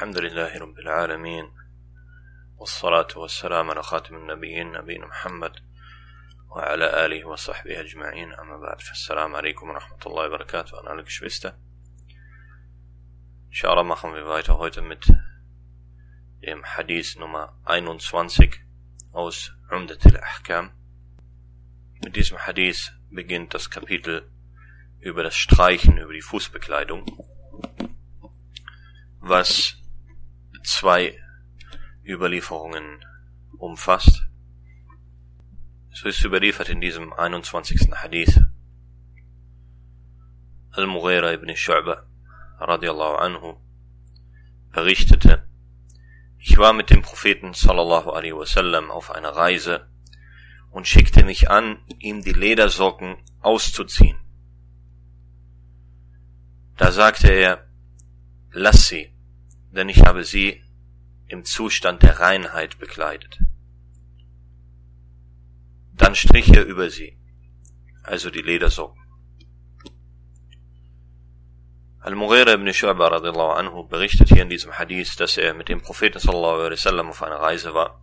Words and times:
الحمد 0.00 0.18
لله 0.18 0.58
رب 0.58 0.78
العالمين 0.78 1.52
والصلاة 2.56 3.06
والسلام 3.16 3.70
على 3.70 3.82
خاتم 3.82 4.16
النبيين 4.16 4.72
نبينا 4.72 5.06
محمد 5.06 5.52
وعلى 6.48 7.06
آله 7.06 7.24
وصحبه 7.24 7.80
أجمعين 7.80 8.32
أما 8.32 8.56
بعد 8.56 8.80
فالسلام 8.80 9.36
عليكم 9.36 9.68
ورحمة 9.68 9.98
الله 10.06 10.26
وبركاته. 10.26 10.80
أنا 10.80 11.00
لك 11.00 11.08
شبستة 11.08 11.48
إن 13.48 13.52
شاء 13.52 13.72
الله 13.72 13.82
ما 13.82 13.94
خم 13.94 14.12
في 14.12 14.24
فايتا 14.24 14.52
هويتا 14.52 14.80
مت 14.80 15.04
دم 16.42 16.64
حديث 16.64 17.18
نما 17.18 17.60
21 17.66 18.50
aus 19.12 19.50
عمدة 19.70 19.98
الأحكام. 20.06 20.72
من 22.04 22.12
diesem 22.12 22.38
Hadith 22.38 22.92
beginnt 23.10 23.52
das 23.52 23.68
Kapitel 23.68 24.32
über 25.00 25.22
das 25.22 25.36
Streichen 25.36 25.98
über 25.98 26.12
die 26.12 26.22
Fußbekleidung 26.22 27.04
was 29.20 29.79
zwei 30.62 31.16
Überlieferungen 32.04 33.04
umfasst. 33.58 34.26
So 35.92 36.08
ist 36.08 36.24
überliefert 36.24 36.68
in 36.68 36.80
diesem 36.80 37.12
21. 37.12 37.92
Hadith. 37.94 38.40
Al-Mughira 40.72 41.32
ibn 41.32 41.50
Shu'ba 41.50 42.04
radiallahu 42.60 43.16
anhu 43.16 43.56
berichtete, 44.70 45.48
ich 46.38 46.56
war 46.56 46.72
mit 46.72 46.90
dem 46.90 47.02
Propheten 47.02 47.52
sallallahu 47.54 48.10
alaihi 48.10 48.36
wasallam 48.36 48.90
auf 48.90 49.10
einer 49.10 49.30
Reise 49.30 49.88
und 50.70 50.86
schickte 50.86 51.24
mich 51.24 51.50
an, 51.50 51.80
ihm 51.98 52.22
die 52.22 52.32
Ledersocken 52.32 53.18
auszuziehen. 53.40 54.18
Da 56.76 56.92
sagte 56.92 57.30
er, 57.30 57.66
lass 58.52 58.88
sie, 58.88 59.12
denn 59.72 59.88
ich 59.88 60.02
habe 60.02 60.24
sie 60.24 60.62
im 61.28 61.44
Zustand 61.44 62.02
der 62.02 62.18
Reinheit 62.18 62.78
bekleidet. 62.78 63.38
Dann 65.94 66.14
strich 66.14 66.52
er 66.52 66.64
über 66.64 66.90
sie, 66.90 67.18
also 68.02 68.30
die 68.30 68.42
Ledersocken. 68.42 69.00
Al-Mughira 72.02 72.54
ibn 72.54 72.66
Shu'ba 72.68 73.10
radiallahu 73.10 73.52
anhu 73.52 73.86
berichtet 73.86 74.28
hier 74.28 74.42
in 74.42 74.48
diesem 74.48 74.78
Hadith, 74.78 75.16
dass 75.16 75.36
er 75.36 75.52
mit 75.52 75.68
dem 75.68 75.82
Propheten 75.82 76.18
sallallahu 76.18 76.60
alaihi 76.60 76.72
wasallam 76.72 77.10
auf 77.10 77.22
einer 77.22 77.36
Reise 77.36 77.74
war. 77.74 78.00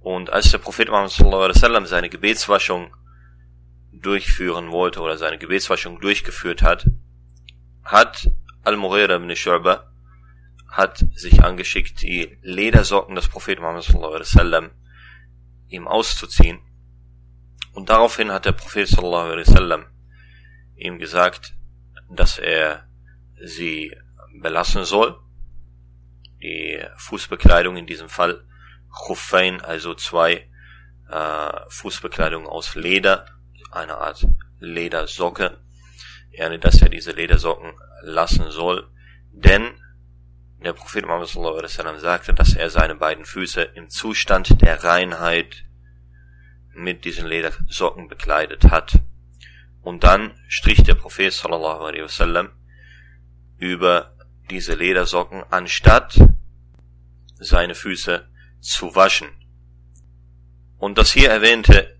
Und 0.00 0.30
als 0.30 0.50
der 0.50 0.58
Prophet 0.58 0.88
Muhammad 0.88 1.12
sallallahu 1.12 1.42
alaihi 1.42 1.54
wasallam 1.54 1.86
seine 1.86 2.08
Gebetswaschung 2.10 2.94
durchführen 3.92 4.72
wollte 4.72 5.00
oder 5.00 5.16
seine 5.18 5.38
Gebetswaschung 5.38 6.00
durchgeführt 6.00 6.62
hat, 6.62 6.88
hat 7.84 8.28
Al-Mughira 8.64 9.14
ibn 9.14 9.30
Shu'ba 9.30 9.91
hat 10.72 11.04
sich 11.14 11.44
angeschickt, 11.44 12.00
die 12.00 12.38
Ledersocken 12.40 13.14
des 13.14 13.28
Propheten 13.28 13.60
Muhammad 13.60 13.84
sallallahu 13.84 14.14
alaihi 14.14 14.26
wasallam 14.26 14.70
ihm 15.68 15.86
auszuziehen. 15.86 16.60
Und 17.74 17.90
daraufhin 17.90 18.32
hat 18.32 18.46
der 18.46 18.52
Prophet 18.52 18.88
sallallahu 18.88 19.32
alaihi 19.32 19.46
wasallam 19.46 19.84
ihm 20.74 20.98
gesagt, 20.98 21.54
dass 22.10 22.38
er 22.38 22.88
sie 23.44 23.94
belassen 24.40 24.84
soll. 24.84 25.20
Die 26.42 26.82
Fußbekleidung 26.96 27.76
in 27.76 27.86
diesem 27.86 28.08
Fall 28.08 28.44
Khuffain, 28.90 29.60
also 29.60 29.94
zwei 29.94 30.48
äh, 31.10 31.60
Fußbekleidung 31.68 32.46
aus 32.46 32.74
Leder, 32.74 33.26
eine 33.70 33.98
Art 33.98 34.26
Ledersocke, 34.58 35.58
ja, 36.30 36.48
dass 36.56 36.80
er 36.80 36.88
diese 36.88 37.12
Ledersocken 37.12 37.74
lassen 38.02 38.50
soll, 38.50 38.90
denn 39.32 39.81
der 40.62 40.72
Prophet 40.72 41.06
Muhammad 41.06 41.34
wasallam 41.34 41.98
sagte, 41.98 42.34
dass 42.34 42.54
er 42.54 42.70
seine 42.70 42.94
beiden 42.94 43.24
Füße 43.24 43.62
im 43.62 43.88
Zustand 43.88 44.60
der 44.62 44.84
Reinheit 44.84 45.64
mit 46.74 47.04
diesen 47.04 47.26
Ledersocken 47.26 48.08
bekleidet 48.08 48.70
hat. 48.70 48.98
Und 49.82 50.04
dann 50.04 50.32
strich 50.48 50.82
der 50.82 50.94
Prophet 50.94 51.32
sallallahu 51.32 51.84
alaihi 51.84 52.04
wasallam 52.04 52.50
über 53.58 54.16
diese 54.50 54.74
Ledersocken, 54.74 55.44
anstatt 55.50 56.18
seine 57.36 57.74
Füße 57.74 58.28
zu 58.60 58.94
waschen. 58.94 59.28
Und 60.78 60.98
das 60.98 61.12
hier 61.12 61.30
erwähnte 61.30 61.98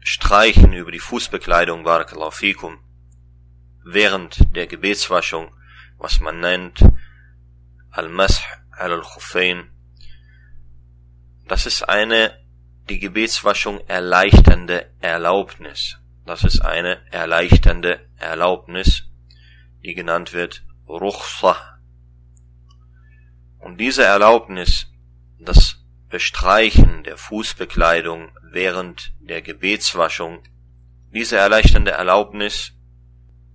Streichen 0.00 0.72
über 0.72 0.90
die 0.90 0.98
Fußbekleidung, 0.98 1.84
Barakallahu 1.84 2.30
fikum, 2.30 2.78
während 3.84 4.54
der 4.56 4.66
Gebetswaschung, 4.66 5.54
was 5.98 6.20
man 6.20 6.40
nennt 6.40 6.84
Al-Mash 7.92 8.42
al-Khuffain. 8.70 9.70
Das 11.46 11.66
ist 11.66 11.82
eine 11.82 12.38
die 12.88 12.98
Gebetswaschung 12.98 13.80
erleichternde 13.86 14.90
Erlaubnis. 15.00 15.98
Das 16.24 16.42
ist 16.42 16.60
eine 16.60 17.00
erleichternde 17.12 18.08
Erlaubnis, 18.16 19.10
die 19.82 19.94
genannt 19.94 20.32
wird 20.32 20.64
Ruchsa. 20.88 21.56
Und 23.58 23.78
diese 23.78 24.04
Erlaubnis, 24.04 24.88
das 25.38 25.84
Bestreichen 26.08 27.04
der 27.04 27.18
Fußbekleidung 27.18 28.32
während 28.42 29.12
der 29.20 29.42
Gebetswaschung, 29.42 30.42
diese 31.12 31.36
erleichternde 31.36 31.90
Erlaubnis 31.90 32.72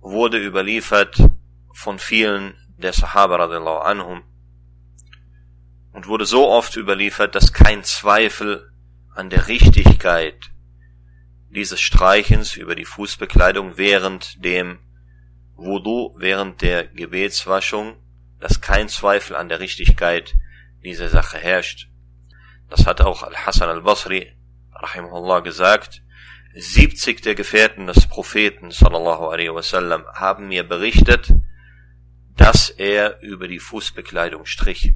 wurde 0.00 0.38
überliefert 0.38 1.28
von 1.72 1.98
vielen 1.98 2.54
der 2.78 2.92
Sahaba 2.92 3.36
radiallahu 3.36 3.78
anhum 3.78 4.22
und 5.92 6.06
wurde 6.06 6.26
so 6.26 6.48
oft 6.48 6.76
überliefert, 6.76 7.34
dass 7.34 7.52
kein 7.52 7.82
Zweifel 7.84 8.70
an 9.14 9.30
der 9.30 9.48
Richtigkeit 9.48 10.38
dieses 11.50 11.80
Streichens 11.80 12.56
über 12.56 12.74
die 12.74 12.84
Fußbekleidung 12.84 13.76
während 13.76 14.44
dem 14.44 14.78
Wudu, 15.56 16.14
während 16.18 16.62
der 16.62 16.86
Gebetswaschung, 16.86 17.96
dass 18.38 18.60
kein 18.60 18.88
Zweifel 18.88 19.34
an 19.34 19.48
der 19.48 19.58
Richtigkeit 19.58 20.36
dieser 20.84 21.08
Sache 21.08 21.38
herrscht. 21.38 21.88
Das 22.68 22.86
hat 22.86 23.00
auch 23.00 23.24
Al-Hassan 23.24 23.68
al-Basri, 23.68 24.36
rahimahullah, 24.72 25.40
gesagt. 25.40 26.02
70 26.54 27.22
der 27.22 27.34
Gefährten 27.34 27.86
des 27.86 28.06
Propheten, 28.06 28.70
sallallahu 28.70 29.26
alaihi 29.26 29.52
wasallam, 29.52 30.04
haben 30.14 30.48
mir 30.48 30.62
berichtet, 30.62 31.32
dass 32.38 32.70
er 32.70 33.20
über 33.20 33.48
die 33.48 33.58
Fußbekleidung 33.58 34.46
strich. 34.46 34.94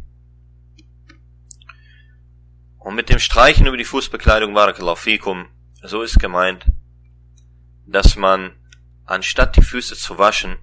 Und 2.79 2.95
mit 2.95 3.09
dem 3.09 3.19
Streichen 3.19 3.67
über 3.67 3.77
die 3.77 3.85
Fußbekleidung 3.85 4.55
Barakallahu 4.55 4.97
fikum, 4.97 5.49
so 5.83 6.03
ist 6.03 6.21
gemeint, 6.21 6.67
dass 7.85 8.15
man, 8.15 8.53
anstatt 9.05 9.57
die 9.57 9.63
Füße 9.63 9.97
zu 9.97 10.19
waschen, 10.19 10.57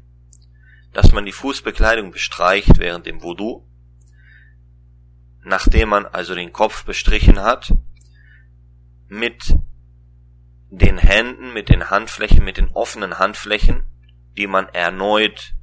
dass 0.94 1.12
man 1.12 1.26
die 1.26 1.34
Fußbekleidung 1.34 2.12
bestreicht 2.12 2.80
während 2.80 3.06
dem 3.06 3.22
Wudu, 3.22 3.68
nachdem 5.44 5.90
man 5.90 6.06
also 6.06 6.34
den 6.34 6.54
Kopf 6.54 6.86
bestrichen 6.86 7.42
hat, 7.42 7.74
mit 9.10 9.54
den 10.70 10.98
Händen, 10.98 11.52
mit 11.52 11.68
den 11.68 11.90
Handflächen, 11.90 12.46
mit 12.46 12.56
den 12.56 12.70
offenen 12.70 13.20
Handflächen, 13.20 13.84
die 14.38 14.48
man 14.48 14.70
erneut 14.70 15.56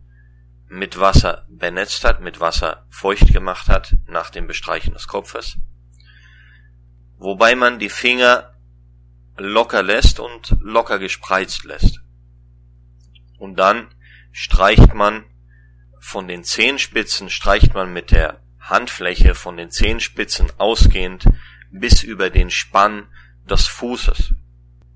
mit 0.69 0.99
Wasser 0.99 1.47
benetzt 1.49 2.05
hat, 2.05 2.21
mit 2.21 2.41
Wasser 2.41 2.87
feucht 2.91 3.33
gemacht 3.33 3.69
hat 3.69 3.97
nach 4.07 4.31
dem 4.31 4.47
Bestreichen 4.47 4.95
des 4.95 5.07
Kopfes, 5.07 5.59
wobei 7.19 7.55
man 7.55 7.79
die 7.79 7.89
Finger 7.89 8.55
locker 9.37 9.83
lässt 9.83 10.19
und 10.19 10.57
locker 10.61 10.99
gespreizt 10.99 11.65
lässt. 11.65 12.01
Und 13.39 13.59
dann 13.59 13.89
streicht 14.33 14.95
man 14.95 15.25
von 16.01 16.29
den 16.29 16.45
Zehenspitzen, 16.45 17.31
streicht 17.31 17.75
man 17.75 17.93
mit 17.93 18.11
der 18.11 18.41
Handfläche 18.61 19.35
von 19.35 19.57
den 19.57 19.71
Zehenspitzen 19.71 20.51
ausgehend 20.59 21.27
bis 21.71 22.03
über 22.03 22.31
den 22.31 22.51
Spann 22.51 23.09
des 23.49 23.67
Fußes. 23.67 24.35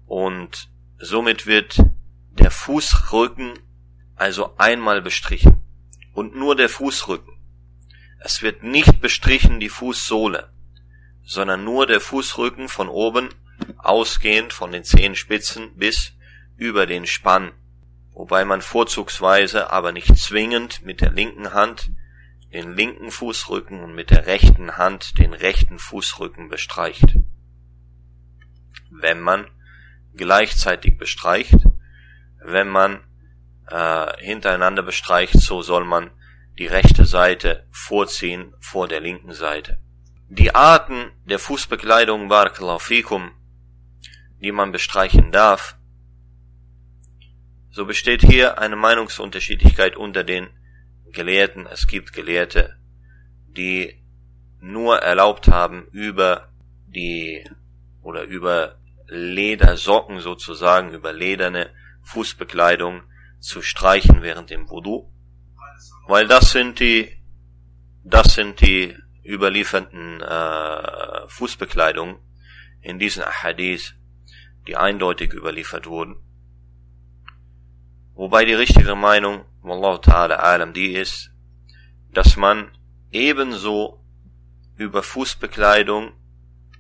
Und 0.06 0.68
somit 0.98 1.46
wird 1.46 1.78
der 2.32 2.50
Fußrücken 2.50 3.58
also 4.20 4.54
einmal 4.58 5.00
bestrichen 5.00 5.62
und 6.12 6.36
nur 6.36 6.54
der 6.54 6.68
Fußrücken. 6.68 7.38
Es 8.20 8.42
wird 8.42 8.62
nicht 8.62 9.00
bestrichen 9.00 9.60
die 9.60 9.70
Fußsohle, 9.70 10.52
sondern 11.24 11.64
nur 11.64 11.86
der 11.86 12.00
Fußrücken 12.00 12.68
von 12.68 12.90
oben, 12.90 13.30
ausgehend 13.78 14.52
von 14.52 14.72
den 14.72 14.84
Zehenspitzen 14.84 15.74
bis 15.76 16.12
über 16.58 16.84
den 16.84 17.06
Spann, 17.06 17.52
wobei 18.12 18.44
man 18.44 18.60
vorzugsweise, 18.60 19.72
aber 19.72 19.90
nicht 19.90 20.14
zwingend 20.18 20.84
mit 20.84 21.00
der 21.00 21.12
linken 21.12 21.54
Hand 21.54 21.90
den 22.52 22.76
linken 22.76 23.10
Fußrücken 23.10 23.80
und 23.80 23.94
mit 23.94 24.10
der 24.10 24.26
rechten 24.26 24.76
Hand 24.76 25.18
den 25.18 25.32
rechten 25.32 25.78
Fußrücken 25.78 26.50
bestreicht. 26.50 27.16
Wenn 28.90 29.20
man 29.20 29.46
gleichzeitig 30.14 30.98
bestreicht, 30.98 31.56
wenn 32.44 32.68
man 32.68 33.00
äh, 33.70 34.12
hintereinander 34.18 34.82
bestreicht, 34.82 35.34
so 35.40 35.62
soll 35.62 35.84
man 35.84 36.10
die 36.58 36.66
rechte 36.66 37.04
Seite 37.06 37.66
vorziehen 37.70 38.54
vor 38.60 38.88
der 38.88 39.00
linken 39.00 39.32
Seite. 39.32 39.78
Die 40.28 40.54
Arten 40.54 41.10
der 41.24 41.38
Fußbekleidung 41.38 42.28
Barakallahu 42.28 42.78
fikum, 42.78 43.30
die 44.40 44.52
man 44.52 44.72
bestreichen 44.72 45.32
darf, 45.32 45.76
so 47.70 47.86
besteht 47.86 48.22
hier 48.22 48.58
eine 48.58 48.76
Meinungsunterschiedlichkeit 48.76 49.96
unter 49.96 50.24
den 50.24 50.48
Gelehrten. 51.12 51.66
Es 51.66 51.86
gibt 51.86 52.12
Gelehrte, 52.12 52.76
die 53.48 54.02
nur 54.60 54.98
erlaubt 54.98 55.48
haben, 55.48 55.86
über 55.92 56.48
die 56.86 57.44
oder 58.02 58.24
über 58.24 58.76
Ledersocken 59.06 60.20
sozusagen, 60.20 60.92
über 60.92 61.12
lederne 61.12 61.70
Fußbekleidung 62.02 63.02
zu 63.40 63.62
streichen 63.62 64.22
während 64.22 64.50
dem 64.50 64.68
Wudu. 64.70 65.10
Weil 66.06 66.28
das 66.28 66.52
sind 66.52 66.80
die, 66.80 67.20
das 68.04 68.34
sind 68.34 68.60
die 68.60 68.96
überlieferten 69.24 70.20
äh, 70.20 71.28
Fußbekleidungen 71.28 72.18
in 72.82 72.98
diesen 72.98 73.22
Ahadith, 73.22 73.94
die 74.66 74.76
eindeutig 74.76 75.32
überliefert 75.32 75.86
wurden. 75.86 76.16
Wobei 78.14 78.44
die 78.44 78.54
richtige 78.54 78.94
Meinung, 78.94 79.44
Wallahu 79.62 79.98
ta'ala 79.98 80.36
alam, 80.36 80.72
die 80.72 80.92
ist, 80.92 81.30
dass 82.12 82.36
man 82.36 82.70
ebenso 83.10 84.04
über 84.76 85.02
Fußbekleidung 85.02 86.12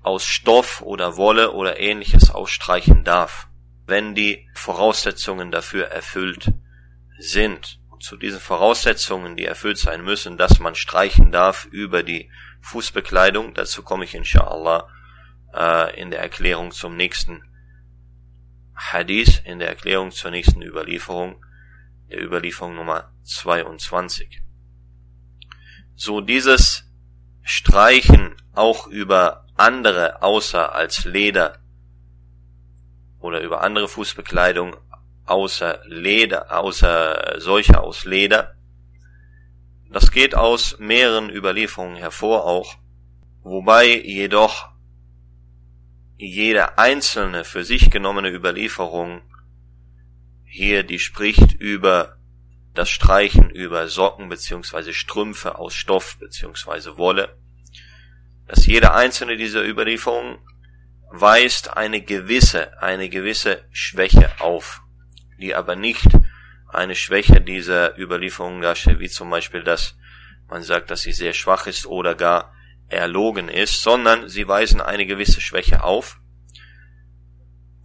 aus 0.02 0.24
Stoff 0.24 0.82
oder 0.82 1.16
Wolle 1.16 1.52
oder 1.52 1.78
ähnliches 1.78 2.30
ausstreichen 2.30 3.04
darf, 3.04 3.49
wenn 3.90 4.14
die 4.14 4.48
Voraussetzungen 4.54 5.50
dafür 5.50 5.88
erfüllt 5.88 6.52
sind. 7.18 7.78
Und 7.90 8.02
zu 8.02 8.16
diesen 8.16 8.40
Voraussetzungen, 8.40 9.36
die 9.36 9.44
erfüllt 9.44 9.76
sein 9.76 10.02
müssen, 10.02 10.38
dass 10.38 10.58
man 10.58 10.74
streichen 10.74 11.30
darf 11.30 11.66
über 11.66 12.02
die 12.02 12.30
Fußbekleidung, 12.62 13.52
dazu 13.52 13.82
komme 13.82 14.04
ich 14.04 14.14
inshallah 14.14 14.88
äh, 15.54 16.00
in 16.00 16.10
der 16.10 16.20
Erklärung 16.20 16.70
zum 16.70 16.96
nächsten 16.96 17.42
Hadith, 18.74 19.42
in 19.44 19.58
der 19.58 19.68
Erklärung 19.68 20.10
zur 20.10 20.30
nächsten 20.30 20.62
Überlieferung, 20.62 21.44
der 22.10 22.22
Überlieferung 22.22 22.74
Nummer 22.74 23.12
22. 23.24 24.40
So 25.94 26.22
dieses 26.22 26.84
Streichen 27.42 28.36
auch 28.54 28.86
über 28.86 29.46
andere 29.56 30.22
außer 30.22 30.74
als 30.74 31.04
Leder 31.04 31.59
oder 33.20 33.40
über 33.40 33.62
andere 33.62 33.88
Fußbekleidung 33.88 34.76
außer 35.26 35.80
Leder, 35.86 36.50
außer 36.58 37.36
solche 37.38 37.80
aus 37.80 38.04
Leder. 38.04 38.54
Das 39.90 40.10
geht 40.10 40.34
aus 40.34 40.78
mehreren 40.78 41.30
Überlieferungen 41.30 41.96
hervor 41.96 42.44
auch, 42.44 42.76
wobei 43.42 44.00
jedoch 44.00 44.68
jede 46.16 46.78
einzelne 46.78 47.44
für 47.44 47.64
sich 47.64 47.90
genommene 47.90 48.30
Überlieferung 48.30 49.22
hier, 50.44 50.82
die 50.82 50.98
spricht 50.98 51.54
über 51.54 52.16
das 52.74 52.88
Streichen 52.90 53.50
über 53.50 53.88
Socken 53.88 54.28
beziehungsweise 54.28 54.92
Strümpfe 54.92 55.58
aus 55.58 55.74
Stoff 55.74 56.18
beziehungsweise 56.18 56.98
Wolle, 56.98 57.36
dass 58.46 58.66
jede 58.66 58.92
einzelne 58.92 59.36
dieser 59.36 59.66
Überlieferungen 59.66 60.38
weist 61.10 61.76
eine 61.76 62.02
gewisse, 62.02 62.80
eine 62.82 63.08
gewisse 63.08 63.64
Schwäche 63.72 64.30
auf, 64.40 64.82
die 65.38 65.54
aber 65.54 65.76
nicht 65.76 66.06
eine 66.68 66.94
Schwäche 66.94 67.40
dieser 67.40 67.98
Überlieferung 67.98 68.60
darstellt, 68.60 69.00
wie 69.00 69.08
zum 69.08 69.28
Beispiel, 69.30 69.62
dass 69.62 69.96
man 70.48 70.62
sagt, 70.62 70.90
dass 70.90 71.02
sie 71.02 71.12
sehr 71.12 71.32
schwach 71.32 71.66
ist 71.66 71.86
oder 71.86 72.14
gar 72.14 72.52
erlogen 72.88 73.48
ist, 73.48 73.82
sondern 73.82 74.28
sie 74.28 74.46
weisen 74.48 74.80
eine 74.80 75.06
gewisse 75.06 75.40
Schwäche 75.40 75.82
auf, 75.82 76.20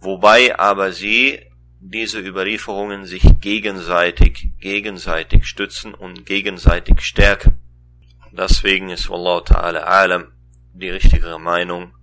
wobei 0.00 0.58
aber 0.58 0.92
sie 0.92 1.46
diese 1.80 2.20
Überlieferungen 2.20 3.04
sich 3.04 3.40
gegenseitig, 3.40 4.50
gegenseitig 4.58 5.46
stützen 5.46 5.94
und 5.94 6.26
gegenseitig 6.26 7.00
stärken. 7.02 7.60
Deswegen 8.32 8.90
ist 8.90 9.08
Wallahu 9.08 9.44
ta'ala 9.44 9.80
alam 9.80 10.32
die 10.72 10.90
richtigere 10.90 11.38
Meinung, 11.38 11.95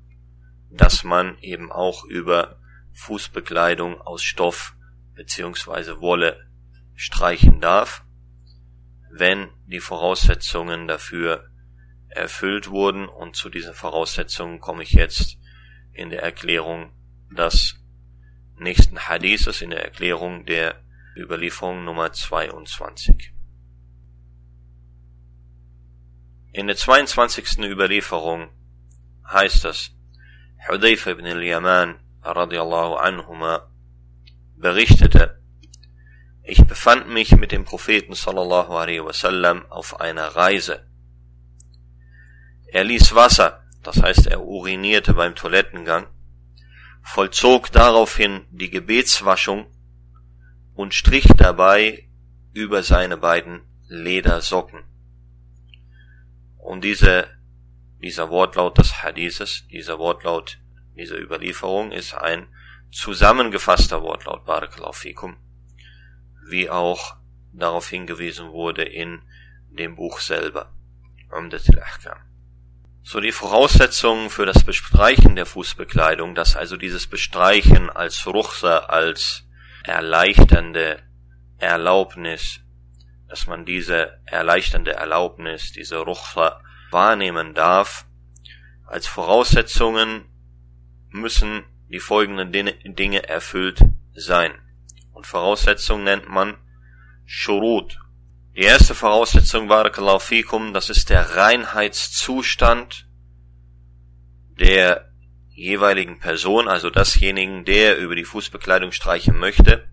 dass 0.75 1.03
man 1.03 1.37
eben 1.39 1.71
auch 1.71 2.03
über 2.03 2.57
Fußbekleidung 2.93 4.01
aus 4.01 4.23
Stoff 4.23 4.75
beziehungsweise 5.15 6.01
Wolle 6.01 6.47
streichen 6.95 7.59
darf, 7.59 8.03
wenn 9.11 9.49
die 9.67 9.79
Voraussetzungen 9.79 10.87
dafür 10.87 11.49
erfüllt 12.09 12.69
wurden 12.69 13.07
und 13.07 13.35
zu 13.35 13.49
diesen 13.49 13.73
Voraussetzungen 13.73 14.59
komme 14.59 14.83
ich 14.83 14.91
jetzt 14.91 15.37
in 15.91 16.09
der 16.09 16.23
Erklärung 16.23 16.91
des 17.31 17.79
nächsten 18.57 18.99
Hadithes, 18.99 19.61
in 19.61 19.69
der 19.71 19.83
Erklärung 19.83 20.45
der 20.45 20.81
Überlieferung 21.15 21.85
Nummer 21.85 22.11
22. 22.11 23.33
In 26.51 26.67
der 26.67 26.75
22. 26.75 27.59
Überlieferung 27.59 28.49
heißt 29.27 29.65
es, 29.65 29.95
Hudayfa 30.67 31.11
ibn 31.11 31.25
al-Yaman 31.25 31.99
radiallahu 32.23 32.95
anhuma 32.95 33.69
berichtete, 34.55 35.41
ich 36.41 36.65
befand 36.65 37.09
mich 37.09 37.35
mit 37.35 37.51
dem 37.51 37.65
Propheten 37.65 38.13
sallallahu 38.13 38.71
alaihi 38.73 39.03
wasallam 39.03 39.65
auf 39.69 39.99
einer 39.99 40.27
Reise. 40.35 40.87
Er 42.67 42.85
ließ 42.85 43.13
Wasser, 43.13 43.63
das 43.83 44.01
heißt 44.01 44.27
er 44.27 44.41
urinierte 44.41 45.13
beim 45.13 45.35
Toilettengang, 45.35 46.07
vollzog 47.03 47.71
daraufhin 47.71 48.45
die 48.49 48.69
Gebetswaschung 48.69 49.67
und 50.75 50.93
strich 50.93 51.27
dabei 51.35 52.07
über 52.53 52.83
seine 52.83 53.17
beiden 53.17 53.61
Ledersocken. 53.87 54.83
Und 56.57 56.83
diese 56.85 57.27
dieser 58.03 58.29
Wortlaut 58.29 58.77
des 58.77 59.01
Hadithes, 59.01 59.65
dieser 59.71 59.97
Wortlaut 59.97 60.59
dieser 60.95 61.17
Überlieferung 61.17 61.91
ist 61.91 62.13
ein 62.13 62.47
zusammengefasster 62.91 64.03
Wortlaut 64.03 64.45
Barakallahu 64.45 64.91
fikum, 64.91 65.37
wie 66.47 66.69
auch 66.69 67.15
darauf 67.53 67.87
hingewiesen 67.87 68.51
wurde 68.51 68.83
in 68.83 69.21
dem 69.69 69.95
Buch 69.95 70.19
selber, 70.19 70.73
Umdatul 71.31 71.79
Ahkam. 71.79 72.19
So 73.03 73.21
die 73.21 73.31
Voraussetzungen 73.31 74.29
für 74.29 74.45
das 74.45 74.63
Bestreichen 74.63 75.35
der 75.35 75.45
Fußbekleidung, 75.45 76.35
dass 76.35 76.55
also 76.57 76.75
dieses 76.75 77.07
Bestreichen 77.07 77.89
als 77.89 78.27
Ruchsa, 78.27 78.79
als 78.79 79.47
erleichternde 79.83 81.01
Erlaubnis, 81.57 82.59
dass 83.29 83.47
man 83.47 83.65
diese 83.65 84.19
erleichternde 84.25 84.91
Erlaubnis, 84.91 85.71
diese 85.71 85.97
Ruchsa 85.97 86.61
wahrnehmen 86.93 87.53
darf, 87.53 88.05
als 88.85 89.07
Voraussetzungen 89.07 90.25
müssen 91.09 91.63
die 91.89 91.99
folgenden 91.99 92.51
Dinge 92.95 93.27
erfüllt 93.27 93.83
sein. 94.15 94.53
Und 95.11 95.27
Voraussetzung 95.27 96.03
nennt 96.03 96.29
man 96.29 96.57
Shurut. 97.25 97.99
Die 98.55 98.61
erste 98.61 98.93
Voraussetzung, 98.93 99.67
Barakallahu 99.67 100.19
fikum, 100.19 100.73
das 100.73 100.89
ist 100.89 101.09
der 101.09 101.35
Reinheitszustand 101.35 103.07
der 104.59 105.11
jeweiligen 105.49 106.19
Person, 106.19 106.67
also 106.67 106.89
desjenigen, 106.89 107.65
der 107.65 107.97
über 107.97 108.15
die 108.15 108.25
Fußbekleidung 108.25 108.91
streichen 108.91 109.37
möchte. 109.37 109.87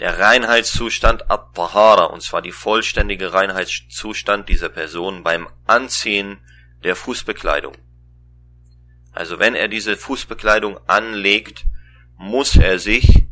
Der 0.00 0.18
Reinheitszustand 0.18 1.30
At-Tahara, 1.30 2.04
und 2.04 2.22
zwar 2.22 2.40
die 2.40 2.52
vollständige 2.52 3.32
Reinheitszustand 3.32 4.48
dieser 4.48 4.68
Person 4.68 5.24
beim 5.24 5.48
Anziehen 5.66 6.38
der 6.84 6.94
Fußbekleidung. 6.94 7.76
Also 9.12 9.40
wenn 9.40 9.56
er 9.56 9.66
diese 9.66 9.96
Fußbekleidung 9.96 10.78
anlegt, 10.86 11.64
muss 12.16 12.54
er 12.54 12.78
sich 12.78 13.24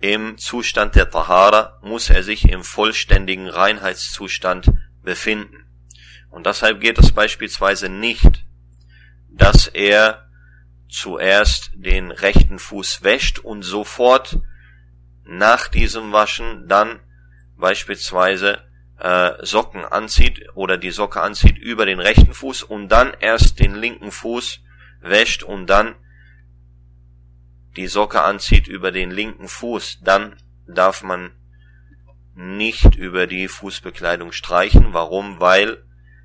im 0.00 0.36
Zustand 0.36 0.96
der 0.96 1.08
Tahara, 1.08 1.78
muss 1.82 2.10
er 2.10 2.24
sich 2.24 2.48
im 2.48 2.64
vollständigen 2.64 3.48
Reinheitszustand 3.48 4.72
befinden. 5.02 5.64
Und 6.30 6.46
deshalb 6.46 6.80
geht 6.80 6.98
es 6.98 7.12
beispielsweise 7.12 7.88
nicht, 7.88 8.44
dass 9.30 9.68
er 9.68 10.28
zuerst 10.88 11.70
den 11.74 12.10
rechten 12.10 12.58
Fuß 12.58 13.04
wäscht 13.04 13.38
und 13.38 13.62
sofort 13.62 14.40
nach 15.24 15.68
diesem 15.68 16.12
Waschen 16.12 16.68
dann 16.68 17.00
beispielsweise 17.56 18.62
äh, 18.98 19.32
Socken 19.44 19.84
anzieht 19.84 20.46
oder 20.54 20.76
die 20.76 20.90
Socke 20.90 21.20
anzieht 21.20 21.58
über 21.58 21.86
den 21.86 22.00
rechten 22.00 22.34
Fuß 22.34 22.62
und 22.62 22.88
dann 22.88 23.12
erst 23.20 23.60
den 23.60 23.74
linken 23.74 24.10
Fuß 24.10 24.60
wäscht 25.00 25.42
und 25.42 25.66
dann 25.66 25.94
die 27.76 27.86
Socke 27.86 28.22
anzieht 28.22 28.68
über 28.68 28.92
den 28.92 29.10
linken 29.10 29.48
Fuß, 29.48 30.00
dann 30.02 30.36
darf 30.66 31.02
man 31.02 31.32
nicht 32.34 32.94
über 32.96 33.26
die 33.26 33.48
Fußbekleidung 33.48 34.32
streichen. 34.32 34.92
Warum? 34.92 35.40
Weil 35.40 35.84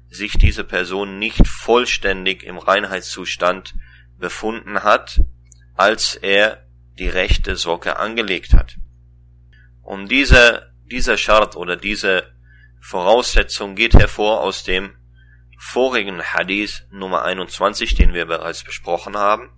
sich 0.10 0.34
diese 0.38 0.64
Person 0.64 1.20
nicht 1.20 1.48
vollständig 1.48 2.44
im 2.44 2.58
Reinheitszustand 2.58 3.76
befunden 4.18 4.84
hat, 4.84 5.22
als 5.76 6.16
er 6.16 6.66
die 6.98 7.08
rechte 7.08 7.56
Socke 7.56 7.98
angelegt 7.98 8.54
hat. 8.54 8.78
Und 9.89 10.09
diese, 10.11 10.73
dieser 10.91 11.17
Schart 11.17 11.57
oder 11.57 11.77
diese 11.77 12.33
Voraussetzung 12.81 13.75
geht 13.75 13.95
hervor 13.95 14.43
aus 14.43 14.65
dem 14.65 14.97
vorigen 15.59 16.23
Hadith 16.23 16.87
Nummer 16.91 17.25
21, 17.25 17.95
den 17.95 18.13
wir 18.13 18.27
bereits 18.27 18.65
besprochen 18.65 19.17
haben, 19.17 19.51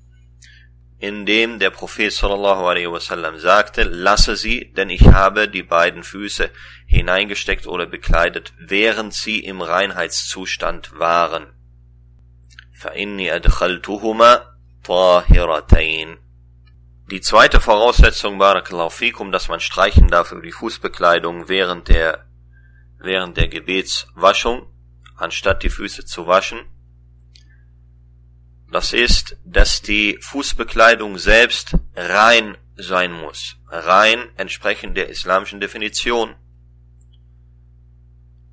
in 0.99 1.27
dem 1.27 1.59
der 1.59 1.71
Prophet 1.71 2.13
sallallahu 2.13 2.67
alaihi 2.67 2.91
wasallam 2.91 3.39
sagte, 3.39 3.83
lasse 3.83 4.37
sie, 4.37 4.73
denn 4.73 4.89
ich 4.89 5.07
habe 5.09 5.49
die 5.49 5.63
beiden 5.63 6.03
Füße 6.03 6.51
hineingesteckt 6.87 7.67
oder 7.67 7.87
bekleidet, 7.87 8.55
während 8.59 9.13
sie 9.13 9.41
im 9.41 9.61
Reinheitszustand 9.61 10.99
waren. 10.99 11.53
فَإِنِّي 12.73 13.33
أَدْخَلْتُهُمَا 13.33 14.57
طَاهِرَتَيْن 14.85 16.19
die 17.12 17.20
zweite 17.20 17.60
Voraussetzung, 17.60 18.38
Barakallahu 18.38 18.90
fikum, 18.90 19.34
dass 19.34 19.50
man 19.50 19.60
streichen 19.60 20.08
darf 20.08 20.32
über 20.32 20.42
die 20.42 20.54
Fußbekleidung 20.54 21.50
während 21.50 21.90
der, 21.90 22.26
während 23.00 23.36
der 23.36 23.50
Gebetswaschung, 23.50 24.68
anstatt 25.18 25.62
die 25.62 25.70
Füße 25.70 26.06
zu 26.06 26.26
waschen, 26.26 26.62
das 28.72 28.94
ist, 28.94 29.36
dass 29.44 29.82
die 29.82 30.18
Fußbekleidung 30.22 31.18
selbst 31.18 31.76
rein 31.94 32.58
sein 32.78 33.12
muss. 33.12 33.58
Rein 33.68 34.30
entsprechend 34.38 34.96
der 34.96 35.10
islamischen 35.10 35.60
Definition. 35.60 36.36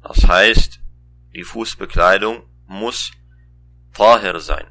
Das 0.03 0.27
heißt, 0.27 0.81
die 1.33 1.45
Fußbekleidung 1.45 2.43
muss 2.67 3.13
tahir 3.95 4.41
sein. 4.41 4.67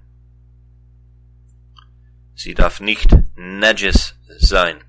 Sie 2.38 2.54
darf 2.54 2.80
nicht 2.82 3.10
najis 3.36 4.16
sein. 4.38 4.84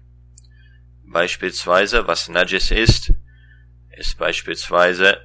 Beispielsweise, 1.03 2.07
was 2.07 2.29
najis 2.29 2.71
ist, 2.71 3.15
ist 3.97 4.19
beispielsweise 4.19 5.17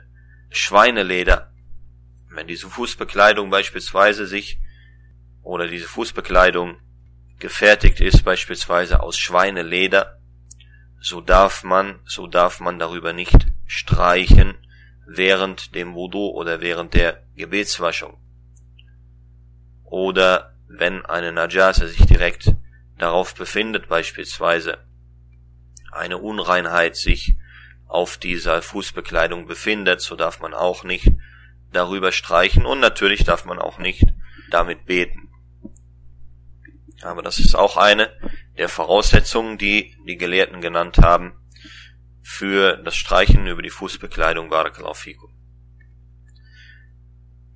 Schweineleder. 0.49 1.51
Wenn 2.29 2.47
diese 2.47 2.69
Fußbekleidung 2.69 3.49
beispielsweise 3.49 4.25
sich 4.25 4.57
oder 5.41 5.67
diese 5.67 5.89
Fußbekleidung 5.89 6.77
gefertigt 7.39 7.99
ist 7.99 8.23
beispielsweise 8.23 9.01
aus 9.01 9.17
Schweineleder, 9.17 10.17
so 11.01 11.19
darf 11.19 11.65
man, 11.65 11.99
so 12.05 12.27
darf 12.27 12.61
man 12.61 12.79
darüber 12.79 13.11
nicht 13.11 13.47
streichen 13.65 14.55
während 15.05 15.75
dem 15.75 15.93
Wudu 15.93 16.29
oder 16.29 16.61
während 16.61 16.93
der 16.93 17.21
Gebetswaschung. 17.35 18.17
Oder 19.83 20.52
wenn 20.75 21.05
eine 21.05 21.31
Najase 21.31 21.87
sich 21.87 22.05
direkt 22.05 22.53
darauf 22.97 23.35
befindet, 23.35 23.87
beispielsweise 23.87 24.79
eine 25.91 26.17
Unreinheit 26.17 26.95
sich 26.95 27.35
auf 27.87 28.17
dieser 28.17 28.61
Fußbekleidung 28.61 29.45
befindet, 29.45 30.01
so 30.01 30.15
darf 30.15 30.39
man 30.39 30.53
auch 30.53 30.83
nicht 30.83 31.11
darüber 31.71 32.11
streichen 32.11 32.65
und 32.65 32.79
natürlich 32.79 33.23
darf 33.23 33.45
man 33.45 33.59
auch 33.59 33.77
nicht 33.77 34.03
damit 34.49 34.85
beten. 34.85 35.29
Aber 37.01 37.21
das 37.21 37.39
ist 37.39 37.55
auch 37.55 37.77
eine 37.77 38.11
der 38.57 38.69
Voraussetzungen, 38.69 39.57
die 39.57 39.95
die 40.07 40.17
Gelehrten 40.17 40.61
genannt 40.61 40.97
haben 40.99 41.33
für 42.21 42.77
das 42.77 42.95
Streichen 42.95 43.45
über 43.45 43.61
die 43.61 43.69
Fußbekleidung 43.69 44.49
Barakallahu 44.49 44.93
fikum. 44.93 45.29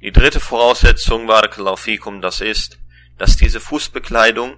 Die 0.02 0.12
dritte 0.12 0.40
Voraussetzung 0.40 1.26
Barakallahu 1.26 1.78
fikum, 1.78 2.22
das 2.22 2.42
ist, 2.42 2.78
dass 3.18 3.38
diese 3.38 3.60
Fußbekleidung 3.60 4.58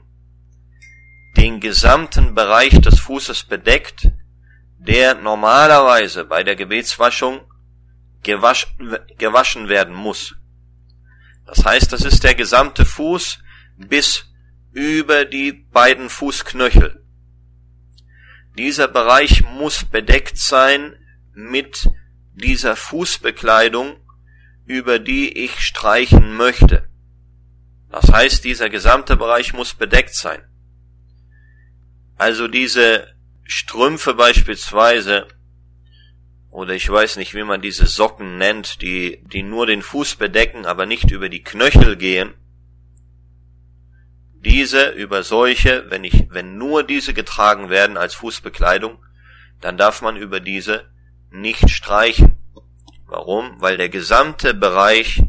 den 1.37 1.59
gesamten 1.59 2.35
Bereich 2.35 2.79
des 2.81 2.99
Fußes 2.99 3.43
bedeckt, 3.43 4.11
der 4.77 5.15
normalerweise 5.15 6.25
bei 6.25 6.43
der 6.43 6.55
Gebetswaschung 6.55 7.41
gewaschen, 8.23 8.97
gewaschen 9.17 9.69
werden 9.69 9.95
muss. 9.95 10.35
Das 11.45 11.65
heißt, 11.65 11.93
das 11.93 12.03
ist 12.03 12.23
der 12.23 12.35
gesamte 12.35 12.85
Fuß 12.85 13.39
bis 13.77 14.25
über 14.71 15.25
die 15.25 15.53
beiden 15.53 16.09
Fußknöchel. 16.09 17.03
Dieser 18.57 18.87
Bereich 18.87 19.43
muss 19.43 19.85
bedeckt 19.85 20.37
sein 20.37 20.95
mit 21.33 21.89
dieser 22.33 22.75
Fußbekleidung, 22.75 23.97
über 24.65 24.99
die 24.99 25.31
ich 25.31 25.59
streichen 25.59 26.35
möchte. 26.35 26.88
Das 27.89 28.11
heißt, 28.11 28.43
dieser 28.43 28.69
gesamte 28.69 29.17
Bereich 29.17 29.53
muss 29.53 29.73
bedeckt 29.73 30.13
sein. 30.13 30.41
Also 32.17 32.47
diese 32.47 33.15
Strümpfe 33.45 34.13
beispielsweise, 34.13 35.27
oder 36.51 36.73
ich 36.73 36.89
weiß 36.89 37.17
nicht, 37.17 37.33
wie 37.33 37.43
man 37.43 37.61
diese 37.61 37.87
Socken 37.87 38.37
nennt, 38.37 38.81
die, 38.81 39.23
die 39.25 39.43
nur 39.43 39.65
den 39.65 39.81
Fuß 39.81 40.15
bedecken, 40.15 40.65
aber 40.65 40.85
nicht 40.85 41.11
über 41.11 41.29
die 41.29 41.43
Knöchel 41.43 41.95
gehen, 41.95 42.33
diese 44.43 44.89
über 44.91 45.23
solche, 45.23 45.89
wenn 45.89 46.03
ich, 46.03 46.27
wenn 46.29 46.57
nur 46.57 46.83
diese 46.83 47.13
getragen 47.13 47.69
werden 47.69 47.97
als 47.97 48.13
Fußbekleidung, 48.15 49.03
dann 49.59 49.77
darf 49.77 50.01
man 50.01 50.15
über 50.15 50.39
diese 50.39 50.89
nicht 51.31 51.69
streichen. 51.69 52.37
Warum? 53.05 53.59
Weil 53.59 53.77
der 53.77 53.89
gesamte 53.89 54.53
Bereich 54.53 55.23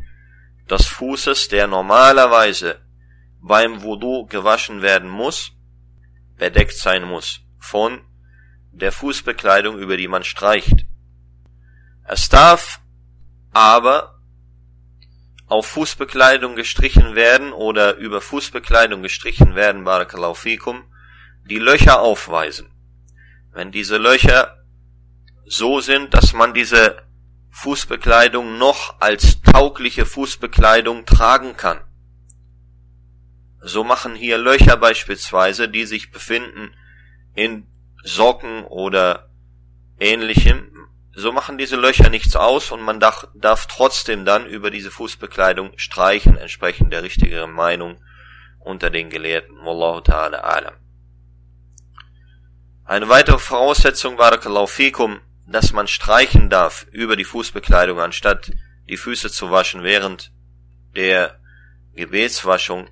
des 0.70 0.86
Fußes, 0.86 1.48
der 1.48 1.66
normalerweise 1.66 2.80
beim 3.40 3.82
Wudu 3.82 4.26
gewaschen 4.26 4.82
werden 4.82 5.08
muss, 5.08 5.52
bedeckt 6.36 6.76
sein 6.76 7.04
muss 7.04 7.40
von 7.58 8.00
der 8.72 8.92
Fußbekleidung, 8.92 9.78
über 9.78 9.96
die 9.96 10.08
man 10.08 10.24
streicht. 10.24 10.86
Es 12.04 12.28
darf 12.28 12.80
aber 13.52 14.20
auf 15.46 15.66
Fußbekleidung 15.66 16.54
gestrichen 16.54 17.16
werden 17.16 17.52
oder 17.52 17.96
über 17.96 18.20
Fußbekleidung 18.20 19.02
gestrichen 19.02 19.56
werden, 19.56 19.84
Barakallahu 19.84 20.34
fikum, 20.34 20.84
die 21.44 21.58
Löcher 21.58 22.00
aufweisen. 22.00 22.70
Wenn 23.52 23.72
diese 23.72 23.96
Löcher 23.96 24.64
so 25.46 25.80
sind, 25.80 26.14
dass 26.14 26.32
man 26.32 26.54
diese 26.54 27.02
Fußbekleidung 27.50 28.58
noch 28.58 29.00
als 29.00 29.42
taugliche 29.42 30.06
Fußbekleidung 30.06 31.04
tragen 31.04 31.56
kann. 31.56 31.80
So 33.60 33.84
machen 33.84 34.14
hier 34.14 34.38
Löcher 34.38 34.76
beispielsweise, 34.76 35.68
die 35.68 35.84
sich 35.84 36.10
befinden 36.10 36.74
in 37.34 37.66
Socken 38.02 38.64
oder 38.64 39.30
ähnlichem, 39.98 40.70
so 41.12 41.32
machen 41.32 41.58
diese 41.58 41.76
Löcher 41.76 42.08
nichts 42.08 42.36
aus 42.36 42.70
und 42.70 42.80
man 42.80 43.00
darf, 43.00 43.28
darf 43.34 43.66
trotzdem 43.66 44.24
dann 44.24 44.46
über 44.46 44.70
diese 44.70 44.90
Fußbekleidung 44.90 45.72
streichen, 45.76 46.36
entsprechend 46.36 46.92
der 46.92 47.02
richtigeren 47.02 47.52
Meinung 47.52 48.00
unter 48.60 48.90
den 48.90 49.10
Gelehrten. 49.10 49.56
Wallahu 49.64 49.98
ta'ala 49.98 50.38
alam. 50.38 50.74
Eine 52.84 53.08
weitere 53.08 53.38
Voraussetzung, 53.38 54.16
Barakallahu 54.16 54.66
fikum, 54.66 55.20
dass 55.52 55.72
man 55.72 55.88
streichen 55.88 56.48
darf 56.50 56.86
über 56.92 57.16
die 57.16 57.24
Fußbekleidung, 57.24 57.98
anstatt 58.00 58.52
die 58.88 58.96
Füße 58.96 59.30
zu 59.30 59.50
waschen 59.50 59.82
während 59.82 60.32
der 60.94 61.40
Gebetswaschung, 61.94 62.88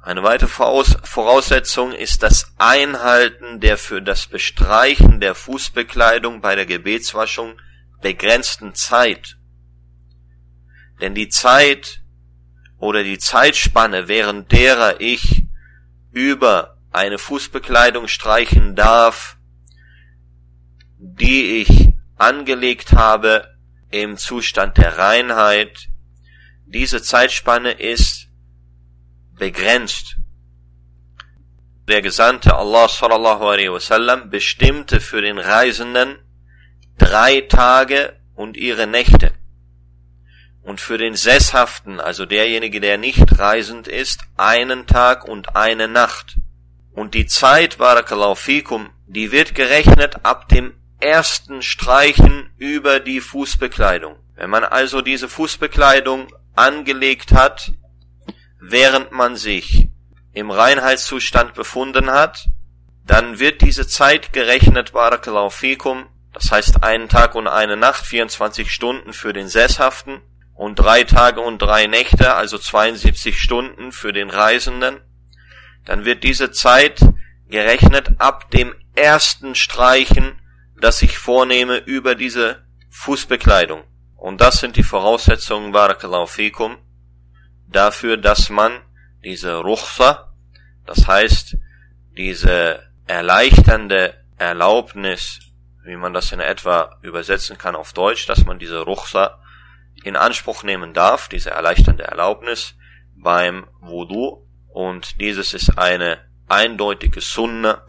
eine 0.00 0.22
weitere 0.22 0.48
Voraussetzung 0.48 1.92
ist 1.92 2.22
das 2.22 2.54
Einhalten 2.56 3.60
der 3.60 3.76
für 3.76 4.00
das 4.00 4.26
Bestreichen 4.26 5.20
der 5.20 5.34
Fußbekleidung 5.34 6.40
bei 6.40 6.54
der 6.54 6.66
Gebetswaschung 6.66 7.60
begrenzten 8.00 8.74
Zeit. 8.74 9.36
Denn 11.00 11.14
die 11.14 11.28
Zeit 11.28 12.00
oder 12.78 13.02
die 13.02 13.18
Zeitspanne, 13.18 14.08
während 14.08 14.52
derer 14.52 15.00
ich 15.00 15.46
über 16.12 16.78
eine 16.92 17.18
Fußbekleidung 17.18 18.08
streichen 18.08 18.76
darf, 18.76 19.37
die 21.20 21.60
ich 21.60 21.92
angelegt 22.16 22.92
habe 22.92 23.48
im 23.90 24.16
Zustand 24.16 24.76
der 24.76 24.98
Reinheit, 24.98 25.88
diese 26.66 27.02
Zeitspanne 27.02 27.72
ist 27.72 28.28
begrenzt. 29.38 30.16
Der 31.88 32.02
Gesandte 32.02 32.54
Allah 32.54 32.88
sallallahu 32.88 33.44
alaihi 33.44 33.72
wasallam 33.72 34.28
bestimmte 34.28 35.00
für 35.00 35.22
den 35.22 35.38
Reisenden 35.38 36.18
drei 36.98 37.40
Tage 37.40 38.20
und 38.34 38.56
ihre 38.56 38.86
Nächte. 38.86 39.32
Und 40.60 40.82
für 40.82 40.98
den 40.98 41.14
Sesshaften, 41.14 41.98
also 41.98 42.26
derjenige, 42.26 42.80
der 42.80 42.98
nicht 42.98 43.38
reisend 43.38 43.88
ist, 43.88 44.20
einen 44.36 44.86
Tag 44.86 45.24
und 45.26 45.56
eine 45.56 45.88
Nacht. 45.88 46.36
Und 46.92 47.14
die 47.14 47.26
Zeit, 47.26 47.78
barakallahu 47.78 48.34
fikum, 48.34 48.90
die 49.06 49.32
wird 49.32 49.54
gerechnet 49.54 50.26
ab 50.26 50.48
dem 50.50 50.74
ersten 51.00 51.62
Streichen 51.62 52.50
über 52.56 53.00
die 53.00 53.20
Fußbekleidung. 53.20 54.16
Wenn 54.34 54.50
man 54.50 54.64
also 54.64 55.00
diese 55.00 55.28
Fußbekleidung 55.28 56.28
angelegt 56.54 57.32
hat, 57.32 57.72
während 58.60 59.12
man 59.12 59.36
sich 59.36 59.88
im 60.32 60.50
Reinheitszustand 60.50 61.54
befunden 61.54 62.10
hat, 62.10 62.48
dann 63.04 63.38
wird 63.38 63.62
diese 63.62 63.86
Zeit 63.86 64.32
gerechnet, 64.32 64.92
Barakallahu 64.92 65.50
fikum, 65.50 66.06
das 66.32 66.52
heißt 66.52 66.82
einen 66.82 67.08
Tag 67.08 67.34
und 67.34 67.48
eine 67.48 67.76
Nacht, 67.76 68.04
24 68.04 68.70
Stunden 68.70 69.12
für 69.12 69.32
den 69.32 69.48
Sesshaften 69.48 70.20
und 70.54 70.76
drei 70.76 71.04
Tage 71.04 71.40
und 71.40 71.58
drei 71.58 71.86
Nächte, 71.86 72.34
also 72.34 72.58
72 72.58 73.40
Stunden 73.40 73.92
für 73.92 74.12
den 74.12 74.28
Reisenden, 74.28 75.00
dann 75.84 76.04
wird 76.04 76.22
diese 76.22 76.50
Zeit 76.50 77.00
gerechnet 77.48 78.10
ab 78.18 78.50
dem 78.50 78.74
ersten 78.94 79.54
Streichen, 79.54 80.37
das 80.80 81.02
ich 81.02 81.18
vornehme 81.18 81.78
über 81.78 82.14
diese 82.14 82.64
Fußbekleidung. 82.90 83.84
Und 84.16 84.40
das 84.40 84.60
sind 84.60 84.76
die 84.76 84.82
Voraussetzungen, 84.82 85.72
Barakallahu 85.72 86.26
fikum, 86.26 86.76
dafür, 87.68 88.16
dass 88.16 88.50
man 88.50 88.80
diese 89.22 89.56
Ruchsa, 89.56 90.34
das 90.86 91.06
heißt, 91.06 91.56
diese 92.16 92.82
erleichternde 93.06 94.14
Erlaubnis, 94.36 95.40
wie 95.84 95.96
man 95.96 96.12
das 96.12 96.32
in 96.32 96.40
etwa 96.40 96.98
übersetzen 97.02 97.58
kann 97.58 97.76
auf 97.76 97.92
Deutsch, 97.92 98.26
dass 98.26 98.44
man 98.44 98.58
diese 98.58 98.80
Ruchsa 98.80 99.40
in 100.04 100.16
Anspruch 100.16 100.62
nehmen 100.62 100.94
darf, 100.94 101.28
diese 101.28 101.50
erleichternde 101.50 102.04
Erlaubnis 102.04 102.74
beim 103.14 103.66
Wudu. 103.80 104.46
Und 104.68 105.20
dieses 105.20 105.54
ist 105.54 105.78
eine 105.78 106.18
eindeutige 106.46 107.20
Sunna, 107.20 107.84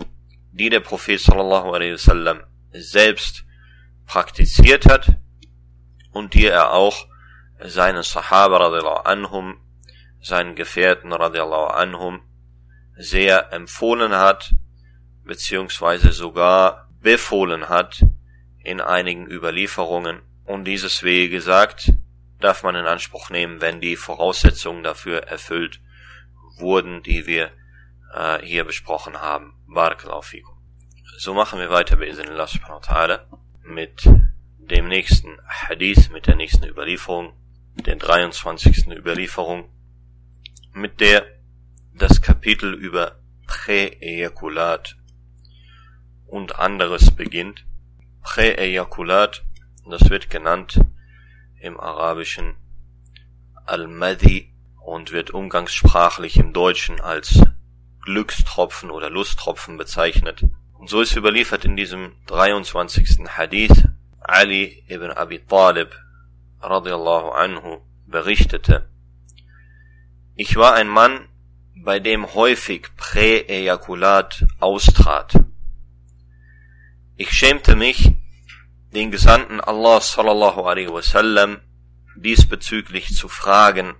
die 0.51 0.69
der 0.69 0.79
Prophet 0.79 1.19
sallallahu 1.19 1.72
alaihi 1.72 1.93
wasallam 1.93 2.43
selbst 2.71 3.45
praktiziert 4.05 4.85
hat 4.85 5.15
und 6.11 6.33
die 6.33 6.47
er 6.47 6.71
auch 6.73 7.07
seinen 7.59 8.03
Sahaba 8.03 8.57
radiallahu 8.57 9.03
anhum, 9.03 9.57
seinen 10.21 10.55
Gefährten 10.55 11.13
radiallahu 11.13 11.67
anhum 11.67 12.21
sehr 12.95 13.53
empfohlen 13.53 14.13
hat, 14.13 14.53
beziehungsweise 15.23 16.11
sogar 16.11 16.89
befohlen 17.01 17.69
hat 17.69 18.01
in 18.63 18.81
einigen 18.81 19.29
Überlieferungen. 19.29 20.21
Und 20.45 20.65
dieses, 20.65 21.03
wie 21.03 21.29
gesagt, 21.29 21.93
darf 22.39 22.63
man 22.63 22.75
in 22.75 22.85
Anspruch 22.85 23.29
nehmen, 23.29 23.61
wenn 23.61 23.79
die 23.79 23.95
Voraussetzungen 23.95 24.83
dafür 24.83 25.23
erfüllt 25.23 25.81
wurden, 26.57 27.03
die 27.03 27.25
wir 27.25 27.51
äh, 28.13 28.39
hier 28.39 28.63
besprochen 28.63 29.21
haben. 29.21 29.53
Barakallahu. 29.67 30.58
So 31.17 31.33
machen 31.33 31.59
wir 31.59 31.69
weiter 31.69 31.97
bei 31.97 32.09
Allah 32.09 32.47
wa 32.67 32.77
ta'ala 32.77 33.19
mit 33.63 34.07
dem 34.57 34.87
nächsten 34.87 35.37
Hadith, 35.45 36.09
mit 36.11 36.27
der 36.27 36.35
nächsten 36.35 36.65
Überlieferung, 36.65 37.33
der 37.75 37.95
23. 37.97 38.87
Überlieferung, 38.87 39.69
mit 40.73 41.01
der 41.01 41.25
das 41.93 42.21
Kapitel 42.21 42.73
über 42.73 43.19
Präejakulat 43.47 44.95
und 46.27 46.57
anderes 46.57 47.11
beginnt. 47.11 47.65
Präejakulat, 48.21 49.43
das 49.89 50.09
wird 50.09 50.29
genannt 50.29 50.79
im 51.59 51.79
Arabischen 51.79 52.55
Al-Madi 53.65 54.53
und 54.81 55.11
wird 55.11 55.31
umgangssprachlich 55.31 56.37
im 56.37 56.53
Deutschen 56.53 57.01
als 57.01 57.41
Glückstropfen 58.01 58.89
oder 58.89 59.09
Lusttropfen 59.09 59.77
bezeichnet. 59.77 60.45
Und 60.79 60.89
so 60.89 61.01
ist 61.01 61.15
überliefert 61.15 61.65
in 61.65 61.75
diesem 61.75 62.13
23. 62.27 63.27
Hadith 63.27 63.83
Ali 64.21 64.81
ibn 64.88 65.12
Abi 65.12 65.39
Talib 65.39 65.93
radiallahu 66.62 67.31
anhu 67.31 67.81
berichtete, 68.07 68.88
ich 70.36 70.55
war 70.55 70.75
ein 70.75 70.88
Mann, 70.88 71.27
bei 71.75 72.00
dem 72.00 72.33
häufig 72.33 72.87
Präejakulat 72.96 74.46
austrat. 74.61 75.33
Ich 77.18 77.31
schämte 77.31 77.75
mich, 77.75 78.13
den 78.94 79.11
Gesandten 79.11 79.59
Allah 79.59 80.00
sallallahu 80.00 80.61
alaihi 80.61 80.94
wasallam 80.94 81.59
diesbezüglich 82.15 83.13
zu 83.15 83.27
fragen, 83.27 83.96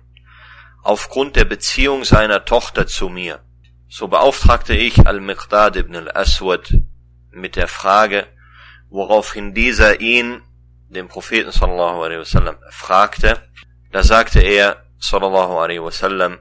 aufgrund 0.82 1.36
der 1.36 1.44
Beziehung 1.44 2.04
seiner 2.04 2.46
Tochter 2.46 2.86
zu 2.86 3.10
mir. 3.10 3.44
So 3.92 4.06
beauftragte 4.06 4.72
ich 4.72 5.04
Al-Miqdad 5.04 5.74
ibn 5.74 5.96
al-Aswad 5.96 6.72
mit 7.32 7.56
der 7.56 7.66
Frage, 7.66 8.28
woraufhin 8.88 9.52
dieser 9.52 10.00
ihn, 10.00 10.42
den 10.88 11.08
Propheten 11.08 11.50
sallallahu 11.50 12.00
alaihi 12.04 12.20
wasallam, 12.20 12.54
fragte. 12.70 13.42
Da 13.90 14.04
sagte 14.04 14.38
er 14.42 14.84
sallallahu 15.00 15.58
alaihi 15.58 15.82
wasallam, 15.82 16.38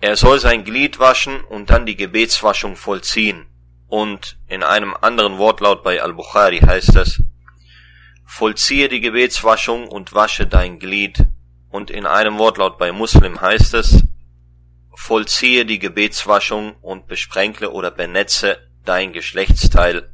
er 0.00 0.16
soll 0.16 0.40
sein 0.40 0.64
Glied 0.64 0.98
waschen 0.98 1.44
und 1.44 1.70
dann 1.70 1.86
die 1.86 1.94
Gebetswaschung 1.94 2.74
vollziehen. 2.74 3.46
Und 3.86 4.36
in 4.48 4.64
einem 4.64 4.96
anderen 5.00 5.38
Wortlaut 5.38 5.84
bei 5.84 6.02
Al-Bukhari 6.02 6.58
heißt 6.58 6.96
es, 6.96 7.22
vollziehe 8.26 8.88
die 8.88 9.00
Gebetswaschung 9.00 9.86
und 9.86 10.12
wasche 10.12 10.48
dein 10.48 10.80
Glied. 10.80 11.24
Und 11.70 11.88
in 11.88 12.04
einem 12.04 12.38
Wortlaut 12.38 12.78
bei 12.78 12.90
Muslim 12.90 13.40
heißt 13.40 13.74
es, 13.74 14.02
vollziehe 15.02 15.66
die 15.66 15.78
Gebetswaschung 15.78 16.76
und 16.80 17.08
besprenkle 17.08 17.70
oder 17.70 17.90
benetze 17.90 18.58
dein 18.84 19.12
Geschlechtsteil 19.12 20.08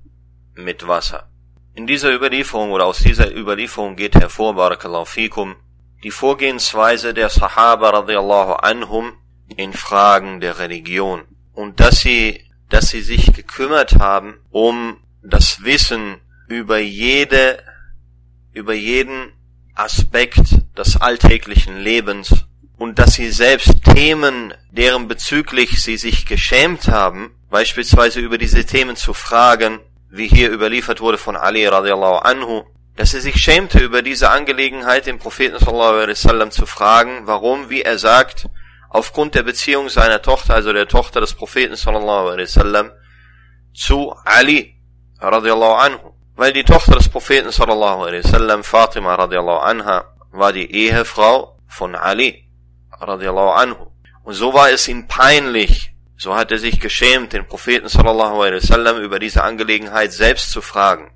mit 0.54 0.88
Wasser. 0.88 1.28
In 1.74 1.86
dieser 1.86 2.12
Überlieferung 2.12 2.72
oder 2.72 2.86
aus 2.86 2.98
dieser 2.98 3.30
Überlieferung 3.34 3.96
geht 3.96 4.14
hervor, 4.14 4.54
Barakallahu 4.54 5.04
fikum, 5.04 5.56
die 6.02 6.10
Vorgehensweise 6.10 7.12
der 7.12 7.28
Sahaba 7.28 7.90
radiallahu 7.90 8.54
anhum 8.54 9.12
in 9.56 9.72
Fragen 9.72 10.40
der 10.40 10.58
Religion 10.58 11.22
und 11.52 11.80
dass 11.80 12.00
sie 12.00 12.44
dass 12.68 12.90
sie 12.90 13.00
sich 13.00 13.32
gekümmert 13.32 13.98
haben 13.98 14.38
um 14.50 14.98
das 15.22 15.64
Wissen 15.64 16.20
über 16.48 16.78
jede, 16.78 17.62
über 18.52 18.74
jeden 18.74 19.32
Aspekt 19.74 20.76
des 20.76 21.00
alltäglichen 21.00 21.78
Lebens 21.78 22.47
und 22.78 22.98
dass 22.98 23.14
sie 23.14 23.30
selbst 23.30 23.82
Themen, 23.84 24.54
deren 24.70 25.08
bezüglich 25.08 25.82
sie 25.82 25.96
sich 25.96 26.26
geschämt 26.26 26.88
haben, 26.88 27.34
beispielsweise 27.50 28.20
über 28.20 28.38
diese 28.38 28.64
Themen 28.64 28.96
zu 28.96 29.12
fragen, 29.14 29.80
wie 30.10 30.28
hier 30.28 30.50
überliefert 30.50 31.00
wurde 31.00 31.18
von 31.18 31.36
Ali 31.36 31.66
radiallahu 31.66 32.18
anhu, 32.18 32.64
dass 32.96 33.14
er 33.14 33.20
sich 33.20 33.36
schämte 33.36 33.80
über 33.80 34.02
diese 34.02 34.30
Angelegenheit 34.30 35.06
den 35.06 35.18
Propheten 35.18 35.58
sallallahu 35.58 35.94
alaihi 35.94 36.10
wasallam 36.10 36.50
zu 36.50 36.66
fragen, 36.66 37.26
warum, 37.26 37.68
wie 37.68 37.82
er 37.82 37.98
sagt, 37.98 38.48
aufgrund 38.90 39.34
der 39.34 39.42
Beziehung 39.42 39.88
seiner 39.88 40.22
Tochter, 40.22 40.54
also 40.54 40.72
der 40.72 40.88
Tochter 40.88 41.20
des 41.20 41.34
Propheten 41.34 41.76
sallallahu 41.76 42.28
alaihi 42.28 42.48
wasallam, 42.48 42.90
zu 43.74 44.14
Ali 44.24 44.80
radiallahu 45.20 45.74
anhu. 45.74 46.14
Weil 46.36 46.52
die 46.52 46.64
Tochter 46.64 46.94
des 46.94 47.08
Propheten 47.08 47.50
sallallahu 47.50 48.04
alaihi 48.04 48.24
wasallam, 48.24 48.62
Fatima 48.62 49.16
radiallahu 49.16 49.58
anha, 49.58 50.04
war 50.30 50.52
die 50.52 50.70
Ehefrau 50.70 51.58
von 51.66 51.94
Ali 51.96 52.47
radiallahu 53.00 53.50
anhu. 53.50 53.86
Und 54.22 54.34
so 54.34 54.52
war 54.52 54.70
es 54.70 54.88
ihm 54.88 55.08
peinlich, 55.08 55.94
so 56.16 56.34
hat 56.34 56.50
er 56.50 56.58
sich 56.58 56.80
geschämt, 56.80 57.32
den 57.32 57.46
Propheten 57.46 57.88
sallallahu 57.88 58.42
alaihi 58.42 58.62
wasallam 58.62 59.00
über 59.00 59.18
diese 59.18 59.42
Angelegenheit 59.42 60.12
selbst 60.12 60.50
zu 60.50 60.60
fragen. 60.60 61.12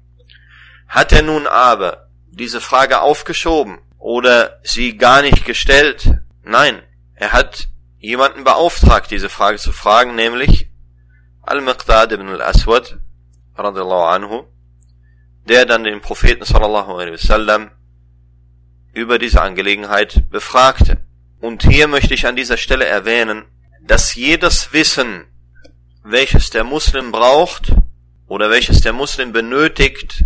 Hat 0.88 1.12
er 1.12 1.22
nun 1.22 1.46
aber 1.46 2.08
diese 2.30 2.60
Frage 2.60 3.00
aufgeschoben 3.00 3.80
oder 3.98 4.60
sie 4.62 4.96
gar 4.96 5.22
nicht 5.22 5.44
gestellt? 5.44 6.18
Nein, 6.42 6.82
er 7.14 7.32
hat 7.32 7.68
jemanden 7.98 8.44
beauftragt, 8.44 9.10
diese 9.10 9.28
Frage 9.28 9.58
zu 9.58 9.72
fragen, 9.72 10.14
nämlich 10.14 10.70
Al-Miqdad 11.42 12.12
ibn 12.12 12.28
al-Aswad, 12.28 12.98
radiallahu 13.56 14.04
anhu, 14.04 14.44
der 15.48 15.66
dann 15.66 15.84
den 15.84 16.00
Propheten 16.00 16.44
sallallahu 16.44 16.92
alaihi 16.94 17.14
wasallam 17.14 17.70
über 18.92 19.18
diese 19.18 19.42
Angelegenheit 19.42 20.30
befragte. 20.30 21.01
Und 21.42 21.64
hier 21.64 21.88
möchte 21.88 22.14
ich 22.14 22.24
an 22.24 22.36
dieser 22.36 22.56
Stelle 22.56 22.86
erwähnen, 22.86 23.44
dass 23.84 24.14
jedes 24.14 24.72
Wissen, 24.72 25.24
welches 26.04 26.50
der 26.50 26.62
Muslim 26.62 27.10
braucht 27.10 27.72
oder 28.28 28.48
welches 28.48 28.80
der 28.80 28.92
Muslim 28.92 29.32
benötigt, 29.32 30.22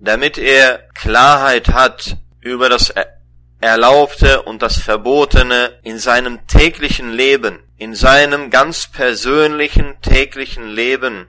damit 0.00 0.38
er 0.38 0.78
Klarheit 0.92 1.68
hat 1.68 2.16
über 2.40 2.68
das 2.68 2.92
Erlaubte 3.60 4.42
und 4.42 4.60
das 4.60 4.78
Verbotene 4.78 5.78
in 5.84 6.00
seinem 6.00 6.48
täglichen 6.48 7.12
Leben, 7.12 7.60
in 7.76 7.94
seinem 7.94 8.50
ganz 8.50 8.88
persönlichen 8.88 10.00
täglichen 10.02 10.66
Leben, 10.66 11.28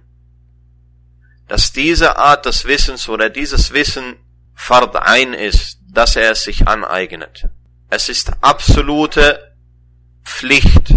dass 1.48 1.72
diese 1.72 2.18
Art 2.18 2.48
des 2.48 2.66
Wissens 2.66 3.08
oder 3.08 3.30
dieses 3.30 3.72
Wissen 3.72 4.16
Fard 4.56 4.96
ein 4.96 5.36
ist, 5.36 5.78
dass 5.88 6.16
er 6.16 6.32
es 6.32 6.44
sich 6.44 6.68
aneignet. 6.68 7.48
Es 7.90 8.10
ist 8.10 8.34
absolute 8.42 9.56
Pflicht 10.26 10.94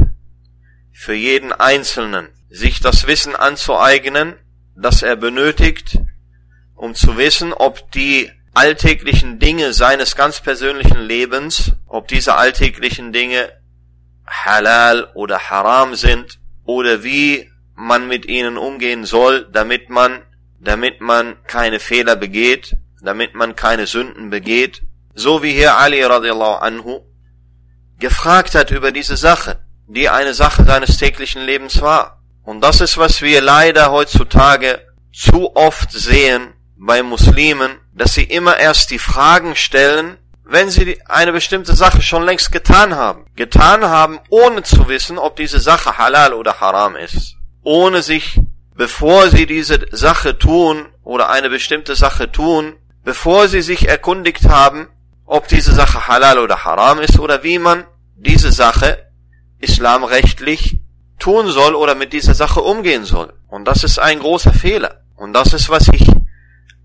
für 0.92 1.14
jeden 1.14 1.53
Einzelnen, 1.53 2.29
sich 2.48 2.81
das 2.81 3.07
Wissen 3.07 3.37
anzueignen, 3.37 4.35
das 4.74 5.03
er 5.03 5.14
benötigt, 5.14 5.98
um 6.74 6.96
zu 6.96 7.16
wissen, 7.16 7.53
ob 7.53 7.92
die 7.92 8.33
alltäglichen 8.55 9.38
Dinge 9.38 9.72
seines 9.72 10.16
ganz 10.16 10.40
persönlichen 10.40 11.00
Lebens, 11.00 11.72
ob 11.87 12.09
diese 12.09 12.35
alltäglichen 12.35 13.12
Dinge 13.12 13.53
halal 14.26 15.12
oder 15.14 15.38
haram 15.38 15.94
sind 15.94 16.40
oder 16.64 17.05
wie 17.05 17.48
man 17.76 18.09
mit 18.09 18.26
ihnen 18.26 18.59
umgehen 18.59 19.05
soll, 19.05 19.48
damit 19.53 19.90
man, 19.90 20.22
damit 20.59 21.00
man 21.00 21.37
keine 21.44 21.79
Fehler 21.79 22.16
begeht, 22.16 22.76
damit 23.00 23.37
man 23.37 23.55
keine 23.55 23.87
Sünden 23.87 24.29
begeht, 24.29 24.83
so 25.14 25.42
wie 25.42 25.52
hier 25.52 25.76
Ali 25.76 26.02
radiallahu 26.02 26.60
anhu 26.60 27.00
gefragt 27.98 28.54
hat 28.54 28.70
über 28.70 28.92
diese 28.92 29.16
Sache, 29.16 29.60
die 29.86 30.08
eine 30.08 30.34
Sache 30.34 30.64
seines 30.64 30.96
täglichen 30.96 31.42
Lebens 31.42 31.80
war. 31.82 32.22
Und 32.42 32.62
das 32.62 32.80
ist, 32.80 32.96
was 32.98 33.22
wir 33.22 33.40
leider 33.40 33.92
heutzutage 33.92 34.80
zu 35.12 35.54
oft 35.54 35.92
sehen 35.92 36.54
bei 36.76 37.02
Muslimen, 37.02 37.78
dass 37.92 38.14
sie 38.14 38.24
immer 38.24 38.56
erst 38.56 38.90
die 38.90 38.98
Fragen 38.98 39.54
stellen, 39.54 40.16
wenn 40.44 40.70
sie 40.70 41.00
eine 41.06 41.32
bestimmte 41.32 41.76
Sache 41.76 42.02
schon 42.02 42.24
längst 42.24 42.50
getan 42.50 42.96
haben. 42.96 43.26
Getan 43.36 43.84
haben, 43.84 44.18
ohne 44.30 44.62
zu 44.62 44.88
wissen, 44.88 45.18
ob 45.18 45.36
diese 45.36 45.60
Sache 45.60 45.98
halal 45.98 46.32
oder 46.32 46.60
haram 46.60 46.96
ist. 46.96 47.36
Ohne 47.62 48.02
sich, 48.02 48.40
bevor 48.74 49.28
sie 49.28 49.46
diese 49.46 49.86
Sache 49.92 50.38
tun 50.38 50.86
oder 51.04 51.30
eine 51.30 51.50
bestimmte 51.50 51.94
Sache 51.94 52.32
tun, 52.32 52.76
bevor 53.04 53.48
sie 53.48 53.62
sich 53.62 53.88
erkundigt 53.88 54.48
haben, 54.48 54.88
ob 55.30 55.46
diese 55.46 55.72
Sache 55.72 56.08
halal 56.08 56.40
oder 56.40 56.64
haram 56.64 56.98
ist 56.98 57.20
oder 57.20 57.44
wie 57.44 57.60
man 57.60 57.84
diese 58.16 58.50
Sache 58.50 59.06
islamrechtlich 59.60 60.80
tun 61.20 61.46
soll 61.48 61.76
oder 61.76 61.94
mit 61.94 62.12
dieser 62.12 62.34
Sache 62.34 62.60
umgehen 62.60 63.04
soll. 63.04 63.32
Und 63.46 63.64
das 63.64 63.84
ist 63.84 64.00
ein 64.00 64.18
großer 64.18 64.52
Fehler. 64.52 65.04
Und 65.14 65.32
das 65.32 65.52
ist, 65.52 65.70
was 65.70 65.86
ich 65.92 66.04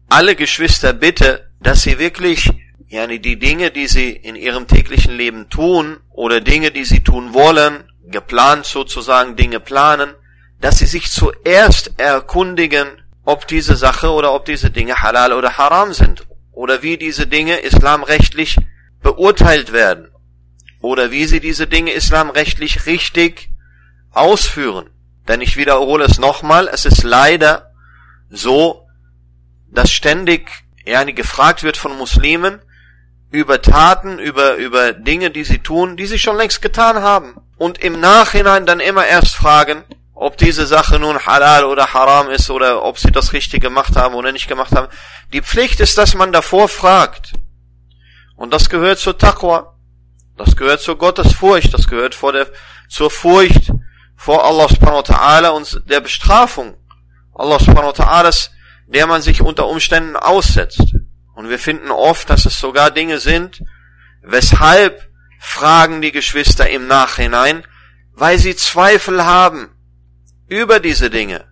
alle 0.09 0.35
Geschwister 0.35 0.93
bitte, 0.93 1.49
dass 1.59 1.81
sie 1.81 1.97
wirklich 1.97 2.51
ja, 2.87 3.07
die 3.07 3.39
Dinge, 3.39 3.71
die 3.71 3.87
sie 3.87 4.11
in 4.11 4.35
ihrem 4.35 4.67
täglichen 4.67 5.17
Leben 5.17 5.49
tun 5.49 5.97
oder 6.11 6.39
Dinge, 6.39 6.69
die 6.69 6.85
sie 6.85 7.03
tun 7.03 7.33
wollen, 7.33 7.91
geplant 8.11 8.67
sozusagen 8.67 9.35
Dinge 9.35 9.59
planen, 9.59 10.13
dass 10.61 10.77
sie 10.77 10.85
sich 10.85 11.11
zuerst 11.11 11.99
erkundigen, 11.99 12.89
ob 13.23 13.47
diese 13.47 13.75
Sache 13.75 14.11
oder 14.11 14.33
ob 14.33 14.45
diese 14.45 14.69
Dinge 14.69 15.01
halal 15.01 15.33
oder 15.33 15.57
haram 15.57 15.93
sind 15.93 16.27
oder 16.55 16.81
wie 16.81 16.97
diese 16.97 17.27
Dinge 17.27 17.57
islamrechtlich 17.57 18.57
beurteilt 19.03 19.71
werden 19.71 20.09
oder 20.81 21.11
wie 21.11 21.25
sie 21.25 21.39
diese 21.39 21.67
Dinge 21.67 21.91
islamrechtlich 21.91 22.85
richtig 22.85 23.49
ausführen. 24.11 24.89
Denn 25.27 25.41
ich 25.41 25.57
wiederhole 25.57 26.05
es 26.05 26.17
nochmal, 26.17 26.67
es 26.71 26.85
ist 26.85 27.03
leider 27.03 27.71
so, 28.29 28.87
dass 29.69 29.91
ständig 29.91 30.49
yani, 30.85 31.13
gefragt 31.13 31.63
wird 31.63 31.77
von 31.77 31.97
Muslimen 31.97 32.61
über 33.31 33.61
Taten, 33.61 34.19
über, 34.19 34.55
über 34.55 34.93
Dinge, 34.93 35.31
die 35.31 35.43
sie 35.43 35.59
tun, 35.59 35.97
die 35.97 36.05
sie 36.05 36.19
schon 36.19 36.37
längst 36.37 36.61
getan 36.61 37.01
haben. 37.01 37.35
Und 37.57 37.79
im 37.79 37.99
Nachhinein 37.99 38.65
dann 38.65 38.79
immer 38.79 39.05
erst 39.05 39.35
fragen, 39.35 39.83
ob 40.13 40.37
diese 40.37 40.65
Sache 40.65 40.97
nun 40.97 41.25
halal 41.25 41.65
oder 41.65 41.93
haram 41.93 42.29
ist 42.29 42.49
oder 42.49 42.83
ob 42.83 42.97
sie 42.97 43.11
das 43.11 43.33
richtig 43.33 43.61
gemacht 43.61 43.97
haben 43.97 44.15
oder 44.15 44.31
nicht 44.31 44.47
gemacht 44.47 44.71
haben. 44.71 44.87
Die 45.33 45.41
Pflicht 45.41 45.79
ist, 45.79 45.97
dass 45.97 46.15
man 46.15 46.31
davor 46.31 46.67
fragt. 46.67 47.33
Und 48.35 48.53
das 48.53 48.69
gehört 48.69 48.99
zur 48.99 49.17
Taqwa. 49.17 49.77
Das 50.37 50.55
gehört 50.55 50.81
zur 50.81 50.97
Gottesfurcht. 50.97 51.73
Das 51.73 51.87
gehört 51.87 52.15
vor 52.15 52.33
der, 52.33 52.47
zur 52.89 53.09
Furcht 53.09 53.71
vor 54.15 54.45
Allah 54.45 54.67
subhanahu 54.67 54.97
wa 54.97 55.13
ta'ala 55.13 55.49
und 55.49 55.83
der 55.89 56.01
Bestrafung. 56.01 56.77
Allah 57.33 57.59
subhanahu 57.59 57.97
wa 57.97 58.03
ta'ala, 58.03 58.49
der 58.87 59.07
man 59.07 59.21
sich 59.21 59.41
unter 59.41 59.67
Umständen 59.67 60.15
aussetzt. 60.15 60.95
Und 61.33 61.49
wir 61.49 61.59
finden 61.59 61.91
oft, 61.91 62.29
dass 62.29 62.45
es 62.45 62.59
sogar 62.59 62.91
Dinge 62.91 63.19
sind, 63.19 63.61
weshalb 64.21 65.09
fragen 65.39 66.01
die 66.01 66.11
Geschwister 66.11 66.69
im 66.69 66.87
Nachhinein, 66.87 67.65
weil 68.13 68.39
sie 68.39 68.55
Zweifel 68.55 69.25
haben 69.25 69.69
über 70.47 70.79
diese 70.79 71.09
Dinge. 71.09 71.45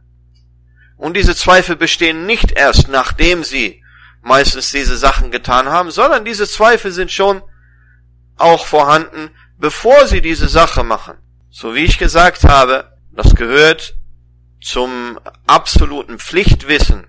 Und 1.04 1.18
diese 1.18 1.36
Zweifel 1.36 1.76
bestehen 1.76 2.26
nicht 2.26 2.54
erst, 2.54 2.88
nachdem 2.88 3.44
sie 3.44 3.84
meistens 4.22 4.72
diese 4.72 4.96
Sachen 4.96 5.32
getan 5.32 5.68
haben, 5.68 5.92
sondern 5.92 6.24
diese 6.24 6.48
Zweifel 6.48 6.94
sind 6.94 7.12
schon 7.12 7.42
auch 8.38 8.66
vorhanden, 8.66 9.30
bevor 9.58 10.08
sie 10.08 10.22
diese 10.22 10.48
Sache 10.48 10.86
machen. 10.86 11.18
So 11.50 11.76
wie 11.76 11.84
ich 11.84 11.98
gesagt 11.98 12.46
habe, 12.46 12.94
das 13.12 13.36
gehört 13.36 13.96
zum 14.62 15.20
absoluten 15.46 16.20
Pflichtwissen. 16.20 17.06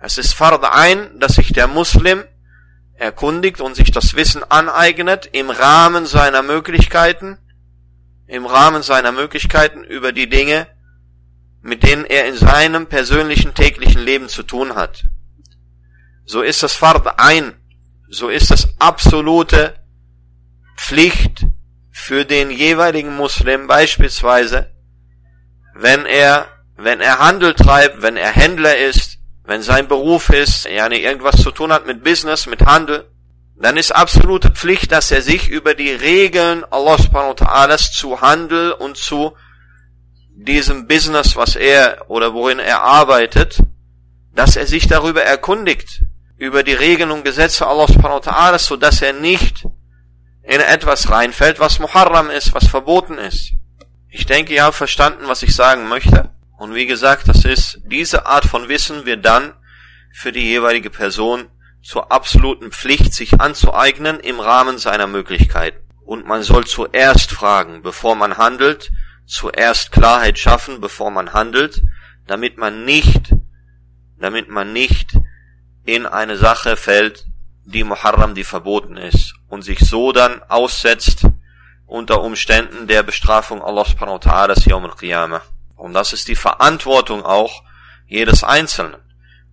Es 0.00 0.16
ist 0.16 0.32
Fard 0.32 0.64
ein, 0.64 1.20
dass 1.20 1.34
sich 1.34 1.52
der 1.52 1.66
Muslim 1.66 2.24
erkundigt 2.94 3.60
und 3.60 3.76
sich 3.76 3.90
das 3.90 4.16
Wissen 4.16 4.50
aneignet 4.50 5.28
im 5.32 5.50
Rahmen 5.50 6.06
seiner 6.06 6.40
Möglichkeiten, 6.40 7.36
im 8.28 8.46
Rahmen 8.46 8.82
seiner 8.82 9.12
Möglichkeiten 9.12 9.84
über 9.84 10.12
die 10.12 10.30
Dinge, 10.30 10.68
mit 11.66 11.82
denen 11.82 12.04
er 12.04 12.26
in 12.26 12.36
seinem 12.36 12.86
persönlichen 12.86 13.52
täglichen 13.52 14.00
Leben 14.00 14.28
zu 14.28 14.44
tun 14.44 14.76
hat. 14.76 15.04
So 16.24 16.42
ist 16.42 16.62
das 16.62 16.74
Fard 16.74 17.18
ein, 17.18 17.54
so 18.08 18.28
ist 18.28 18.52
das 18.52 18.68
absolute 18.78 19.74
Pflicht 20.76 21.44
für 21.90 22.24
den 22.24 22.50
jeweiligen 22.50 23.16
Muslim 23.16 23.66
beispielsweise, 23.66 24.72
wenn 25.74 26.06
er, 26.06 26.46
wenn 26.76 27.00
er 27.00 27.18
Handel 27.18 27.54
treibt, 27.54 28.00
wenn 28.00 28.16
er 28.16 28.30
Händler 28.30 28.76
ist, 28.76 29.18
wenn 29.44 29.62
sein 29.62 29.88
Beruf 29.88 30.30
ist, 30.30 30.66
ja, 30.66 30.88
irgendwas 30.88 31.42
zu 31.42 31.50
tun 31.50 31.72
hat 31.72 31.84
mit 31.84 32.04
Business, 32.04 32.46
mit 32.46 32.64
Handel, 32.64 33.10
dann 33.56 33.76
ist 33.76 33.90
absolute 33.90 34.50
Pflicht, 34.50 34.92
dass 34.92 35.10
er 35.10 35.22
sich 35.22 35.48
über 35.48 35.74
die 35.74 35.90
Regeln 35.90 36.64
Allah 36.70 36.98
subhanahu 36.98 37.34
wa 37.40 37.44
ta'ala 37.44 37.76
zu 37.76 38.20
Handel 38.20 38.70
und 38.70 38.96
zu 38.96 39.34
diesem 40.36 40.86
Business, 40.86 41.34
was 41.34 41.56
er 41.56 42.04
oder 42.08 42.34
worin 42.34 42.58
er 42.58 42.82
arbeitet, 42.82 43.58
dass 44.34 44.56
er 44.56 44.66
sich 44.66 44.86
darüber 44.86 45.22
erkundigt, 45.22 46.02
über 46.36 46.62
die 46.62 46.74
Regeln 46.74 47.10
und 47.10 47.24
Gesetze 47.24 47.66
Allah 47.66 47.86
subhanahu 47.86 48.24
wa 48.24 48.30
ta'ala, 48.30 48.58
so 48.58 48.76
dass 48.76 49.00
er 49.00 49.14
nicht 49.14 49.64
in 50.42 50.60
etwas 50.60 51.10
reinfällt, 51.10 51.58
was 51.58 51.78
Muharram 51.78 52.30
ist, 52.30 52.54
was 52.54 52.68
verboten 52.68 53.18
ist. 53.18 53.52
Ich 54.10 54.26
denke, 54.26 54.54
ihr 54.54 54.64
habt 54.64 54.76
verstanden, 54.76 55.26
was 55.26 55.42
ich 55.42 55.54
sagen 55.54 55.88
möchte. 55.88 56.30
Und 56.58 56.74
wie 56.74 56.86
gesagt, 56.86 57.28
das 57.28 57.44
ist, 57.44 57.80
diese 57.84 58.26
Art 58.26 58.44
von 58.44 58.68
Wissen 58.68 59.06
wird 59.06 59.24
dann 59.24 59.54
für 60.12 60.32
die 60.32 60.44
jeweilige 60.44 60.90
Person 60.90 61.48
zur 61.82 62.12
absoluten 62.12 62.72
Pflicht, 62.72 63.14
sich 63.14 63.40
anzueignen 63.40 64.20
im 64.20 64.40
Rahmen 64.40 64.78
seiner 64.78 65.06
Möglichkeiten. 65.06 65.78
Und 66.04 66.26
man 66.26 66.42
soll 66.42 66.66
zuerst 66.66 67.32
fragen, 67.32 67.82
bevor 67.82 68.14
man 68.14 68.38
handelt, 68.38 68.90
zuerst 69.26 69.92
Klarheit 69.92 70.38
schaffen, 70.38 70.80
bevor 70.80 71.10
man 71.10 71.32
handelt, 71.32 71.82
damit 72.26 72.56
man 72.56 72.84
nicht, 72.84 73.34
damit 74.18 74.48
man 74.48 74.72
nicht 74.72 75.18
in 75.84 76.06
eine 76.06 76.36
Sache 76.36 76.76
fällt, 76.76 77.26
die 77.64 77.84
Muharram, 77.84 78.34
die 78.34 78.44
verboten 78.44 78.96
ist, 78.96 79.34
und 79.48 79.62
sich 79.62 79.80
so 79.80 80.12
dann 80.12 80.42
aussetzt 80.48 81.26
unter 81.86 82.22
Umständen 82.22 82.86
der 82.86 83.02
Bestrafung 83.02 83.62
Allah 83.62 83.84
subhanahu 83.84 84.18
wa 84.24 84.30
ta'ala 84.30 84.68
Yawm 84.68 84.84
al-Qiyamah. 84.84 85.42
Und 85.76 85.92
das 85.92 86.12
ist 86.12 86.28
die 86.28 86.36
Verantwortung 86.36 87.24
auch 87.24 87.62
jedes 88.06 88.42
Einzelnen. 88.44 89.00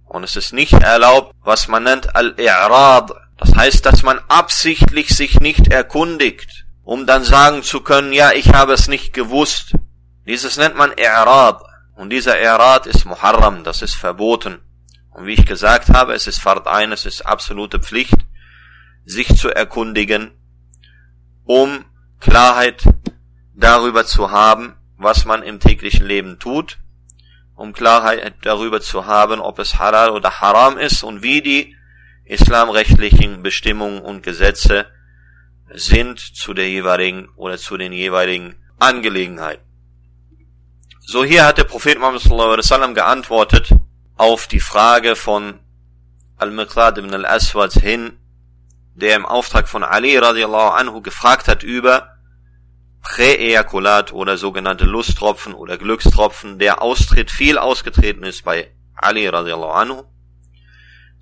Und 0.05 0.23
es 0.23 0.35
ist 0.35 0.53
nicht 0.53 0.73
erlaubt, 0.73 1.35
was 1.43 1.67
man 1.67 1.83
nennt 1.83 2.15
Al-I'rad. 2.15 3.11
Das 3.37 3.55
heißt, 3.55 3.85
dass 3.85 4.03
man 4.03 4.19
absichtlich 4.29 5.09
sich 5.09 5.39
nicht 5.39 5.67
erkundigt 5.71 6.62
um 6.83 7.05
dann 7.05 7.23
sagen 7.23 7.63
zu 7.63 7.81
können, 7.81 8.13
ja, 8.13 8.31
ich 8.31 8.53
habe 8.53 8.73
es 8.73 8.87
nicht 8.87 9.13
gewusst. 9.13 9.73
Dieses 10.25 10.57
nennt 10.57 10.75
man 10.75 10.91
I'rad. 10.91 11.61
Und 11.95 12.09
dieser 12.09 12.33
I'rad 12.33 12.87
ist 12.87 13.05
Muharram, 13.05 13.63
das 13.63 13.81
ist 13.81 13.95
verboten. 13.95 14.59
Und 15.11 15.27
wie 15.27 15.33
ich 15.33 15.45
gesagt 15.45 15.89
habe, 15.89 16.13
es 16.13 16.27
ist 16.27 16.41
Fard 16.41 16.67
ein, 16.67 16.91
es 16.91 17.05
ist 17.05 17.25
absolute 17.25 17.79
Pflicht, 17.79 18.17
sich 19.05 19.35
zu 19.35 19.49
erkundigen, 19.49 20.31
um 21.45 21.85
Klarheit 22.19 22.83
darüber 23.53 24.05
zu 24.05 24.31
haben, 24.31 24.75
was 24.97 25.25
man 25.25 25.43
im 25.43 25.59
täglichen 25.59 26.05
Leben 26.05 26.39
tut, 26.39 26.79
um 27.55 27.73
Klarheit 27.73 28.33
darüber 28.41 28.81
zu 28.81 29.05
haben, 29.05 29.39
ob 29.39 29.59
es 29.59 29.77
halal 29.77 30.09
oder 30.09 30.41
haram 30.41 30.77
ist 30.77 31.03
und 31.03 31.21
wie 31.21 31.41
die 31.41 31.75
islamrechtlichen 32.25 33.43
Bestimmungen 33.43 34.01
und 34.01 34.23
Gesetze 34.23 34.87
sind 35.73 36.19
zu 36.19 36.53
der 36.53 36.69
jeweiligen 36.69 37.29
oder 37.35 37.57
zu 37.57 37.77
den 37.77 37.91
jeweiligen 37.91 38.55
Angelegenheiten. 38.79 39.63
So 41.05 41.23
hier 41.23 41.45
hat 41.45 41.57
der 41.57 41.65
Prophet 41.65 41.99
Muhammad 41.99 42.21
sallallahu 42.21 42.49
alaihi 42.49 42.59
wasallam 42.59 42.93
geantwortet 42.93 43.69
auf 44.15 44.47
die 44.47 44.59
Frage 44.59 45.15
von 45.15 45.59
Al-Miqdad 46.37 46.97
ibn 46.97 47.13
al-Aswad 47.13 47.73
hin, 47.73 48.17
der 48.95 49.15
im 49.15 49.25
Auftrag 49.25 49.67
von 49.67 49.83
Ali 49.83 50.17
radiallahu 50.17 50.69
anhu 50.69 51.01
gefragt 51.01 51.47
hat 51.47 51.63
über 51.63 52.09
Präejakulat 53.01 54.13
oder 54.13 54.37
sogenannte 54.37 54.85
Lusttropfen 54.85 55.53
oder 55.53 55.77
Glückstropfen, 55.77 56.57
der 56.57 56.81
Austritt 56.81 57.31
viel 57.31 57.57
ausgetreten 57.57 58.23
ist 58.23 58.43
bei 58.45 58.71
Ali 58.95 59.27
radiallahu 59.27 59.71
anhu. 59.71 60.03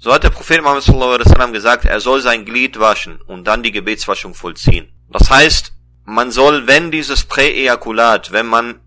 So 0.04 0.12
hat 0.12 0.24
der 0.24 0.32
Prophet 0.32 0.64
Muhammad 0.64 0.88
wasallam 0.88 1.54
gesagt, 1.54 1.86
er 1.86 2.00
soll 2.00 2.22
sein 2.22 2.44
Glied 2.44 2.80
waschen 2.80 3.22
und 3.22 3.46
dann 3.46 3.62
die 3.62 3.72
Gebetswaschung 3.72 4.34
vollziehen. 4.34 4.92
Das 5.12 5.30
heißt, 5.30 5.74
man 6.06 6.32
soll, 6.32 6.66
wenn 6.66 6.90
dieses 6.90 7.24
Präejakulat, 7.24 8.32
wenn 8.32 8.48
man 8.48 8.80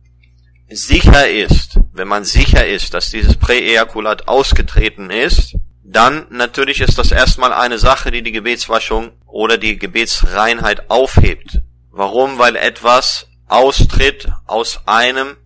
sicher 0.68 1.30
ist, 1.30 1.78
wenn 1.92 2.08
man 2.08 2.24
sicher 2.24 2.66
ist, 2.66 2.94
dass 2.94 3.10
dieses 3.10 3.36
Präejakulat 3.36 4.26
ausgetreten 4.26 5.10
ist, 5.10 5.54
dann 5.84 6.26
natürlich 6.30 6.80
ist 6.80 6.98
das 6.98 7.12
erstmal 7.12 7.52
eine 7.52 7.78
Sache, 7.78 8.10
die 8.10 8.22
die 8.22 8.32
Gebetswaschung 8.32 9.12
oder 9.28 9.56
die 9.56 9.78
Gebetsreinheit 9.78 10.90
aufhebt. 10.90 11.60
Warum? 11.92 12.38
Weil 12.38 12.56
etwas 12.56 13.28
austritt 13.46 14.26
aus 14.48 14.80
einem 14.86 15.36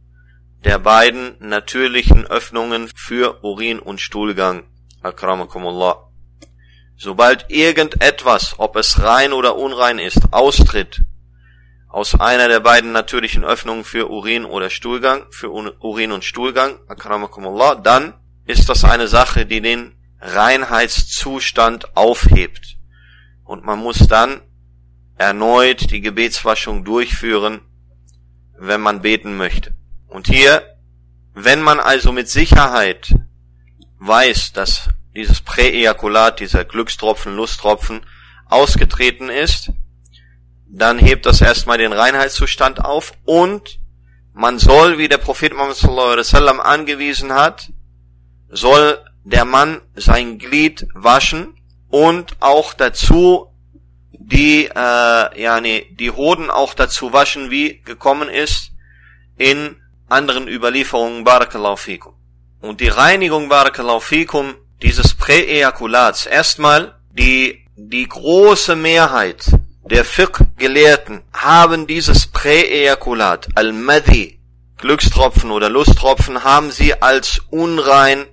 der 0.64 0.78
beiden 0.78 1.36
natürlichen 1.40 2.26
Öffnungen 2.26 2.88
für 2.96 3.44
Urin 3.44 3.80
und 3.80 4.00
Stuhlgang. 4.00 4.62
Akramakumullah. 5.02 6.08
Sobald 6.96 7.46
irgendetwas, 7.48 8.54
ob 8.58 8.76
es 8.76 9.00
rein 9.00 9.32
oder 9.32 9.56
unrein 9.56 9.98
ist, 9.98 10.32
austritt 10.32 11.02
aus 11.88 12.18
einer 12.20 12.48
der 12.48 12.60
beiden 12.60 12.92
natürlichen 12.92 13.44
Öffnungen 13.44 13.84
für 13.84 14.10
Urin 14.10 14.44
oder 14.44 14.68
Stuhlgang, 14.68 15.24
für 15.30 15.50
Urin 15.50 16.12
und 16.12 16.24
Stuhlgang, 16.24 16.78
akramakumullah, 16.86 17.76
dann 17.76 18.14
ist 18.44 18.68
das 18.68 18.84
eine 18.84 19.08
Sache, 19.08 19.46
die 19.46 19.60
den 19.60 19.94
Reinheitszustand 20.20 21.96
aufhebt. 21.96 22.76
Und 23.44 23.64
man 23.64 23.78
muss 23.78 24.06
dann 24.06 24.42
erneut 25.16 25.90
die 25.90 26.00
Gebetswaschung 26.00 26.84
durchführen, 26.84 27.60
wenn 28.58 28.80
man 28.80 29.00
beten 29.00 29.36
möchte. 29.36 29.74
Und 30.06 30.28
hier, 30.28 30.62
wenn 31.34 31.62
man 31.62 31.80
also 31.80 32.12
mit 32.12 32.28
Sicherheit 32.28 33.14
weiß, 33.98 34.52
dass 34.52 34.88
dieses 35.14 35.40
Präejakulat, 35.40 36.40
dieser 36.40 36.64
Glückstropfen, 36.64 37.34
Lusttropfen 37.34 38.06
ausgetreten 38.46 39.28
ist, 39.28 39.70
dann 40.66 40.98
hebt 40.98 41.26
das 41.26 41.40
erstmal 41.40 41.78
den 41.78 41.92
Reinheitszustand 41.92 42.84
auf 42.84 43.12
und 43.24 43.80
man 44.32 44.58
soll, 44.58 44.98
wie 44.98 45.08
der 45.08 45.18
Prophet 45.18 45.52
Muhammad 45.52 45.76
sallallahu 45.76 46.06
alaihi 46.06 46.18
wasallam 46.20 46.60
angewiesen 46.60 47.32
hat, 47.32 47.70
soll 48.48 49.04
der 49.24 49.44
Mann 49.44 49.80
sein 49.94 50.38
Glied 50.38 50.86
waschen 50.94 51.54
und 51.88 52.36
auch 52.40 52.74
dazu 52.74 53.52
die, 54.12 54.66
äh, 54.66 55.42
ja, 55.42 55.60
nee, 55.60 55.86
die 55.98 56.10
Hoden 56.10 56.50
auch 56.50 56.74
dazu 56.74 57.12
waschen, 57.12 57.50
wie 57.50 57.80
gekommen 57.82 58.28
ist 58.28 58.72
in 59.38 59.76
anderen 60.08 60.48
Überlieferungen, 60.48 61.24
Barakallahu 61.24 61.76
fikum. 61.76 62.17
Und 62.60 62.80
die 62.80 62.88
Reinigung, 62.88 63.48
Barakallahu 63.48 64.00
fikum, 64.00 64.54
dieses 64.82 65.14
Präejakulats, 65.14 66.26
erstmal 66.26 66.94
die, 67.10 67.64
die 67.76 68.08
große 68.08 68.76
Mehrheit 68.76 69.44
der 69.84 70.04
Fiqh-Gelehrten 70.04 71.22
haben 71.32 71.86
dieses 71.86 72.26
Präejakulat, 72.26 73.48
Al-Madhi, 73.54 74.40
Glückstropfen 74.76 75.50
oder 75.50 75.68
Lusttropfen, 75.68 76.44
haben 76.44 76.70
sie 76.70 77.00
als 77.00 77.40
unrein, 77.50 78.26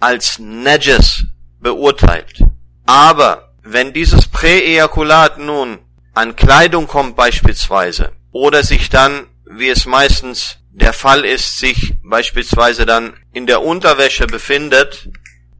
als 0.00 0.38
Najas 0.38 1.24
beurteilt. 1.60 2.44
Aber 2.86 3.54
wenn 3.62 3.92
dieses 3.92 4.26
Präejakulat 4.26 5.38
nun 5.38 5.78
an 6.14 6.36
Kleidung 6.36 6.86
kommt 6.88 7.16
beispielsweise 7.16 8.12
oder 8.32 8.62
sich 8.62 8.90
dann, 8.90 9.26
wie 9.46 9.68
es 9.68 9.86
meistens 9.86 10.58
der 10.72 10.92
Fall 10.92 11.24
ist, 11.24 11.58
sich 11.58 11.94
beispielsweise 12.02 12.86
dann 12.86 13.14
in 13.32 13.46
der 13.46 13.62
Unterwäsche 13.62 14.26
befindet, 14.26 15.10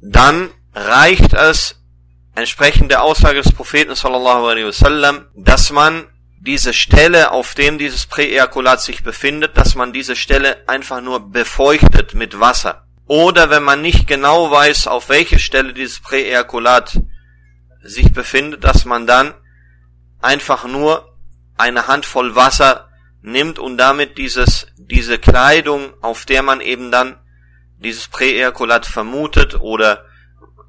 dann 0.00 0.50
reicht 0.74 1.34
es 1.34 1.82
entsprechend 2.34 2.90
der 2.90 3.02
Aussage 3.02 3.42
des 3.42 3.52
Propheten 3.52 3.94
sallallahu 3.94 4.46
alaihi 4.46 4.66
wasallam, 4.66 5.26
dass 5.36 5.70
man 5.70 6.06
diese 6.40 6.72
Stelle, 6.72 7.30
auf 7.30 7.54
dem 7.54 7.78
dieses 7.78 8.06
Präejakulat 8.06 8.80
sich 8.80 9.04
befindet, 9.04 9.56
dass 9.56 9.74
man 9.74 9.92
diese 9.92 10.16
Stelle 10.16 10.66
einfach 10.66 11.00
nur 11.00 11.30
befeuchtet 11.30 12.14
mit 12.14 12.40
Wasser. 12.40 12.86
Oder 13.06 13.50
wenn 13.50 13.62
man 13.62 13.82
nicht 13.82 14.06
genau 14.06 14.50
weiß, 14.50 14.86
auf 14.86 15.08
welche 15.08 15.38
Stelle 15.38 15.74
dieses 15.74 16.00
Präejakulat 16.00 16.98
sich 17.82 18.12
befindet, 18.12 18.64
dass 18.64 18.84
man 18.86 19.06
dann 19.06 19.34
einfach 20.20 20.64
nur 20.64 21.16
eine 21.56 21.86
Handvoll 21.86 22.34
Wasser 22.34 22.88
nimmt 23.22 23.58
und 23.58 23.78
damit 23.78 24.18
dieses, 24.18 24.66
diese 24.76 25.18
Kleidung, 25.18 25.94
auf 26.02 26.24
der 26.26 26.42
man 26.42 26.60
eben 26.60 26.90
dann 26.90 27.16
dieses 27.78 28.08
Präejakulat 28.08 28.86
vermutet 28.86 29.60
oder 29.60 30.04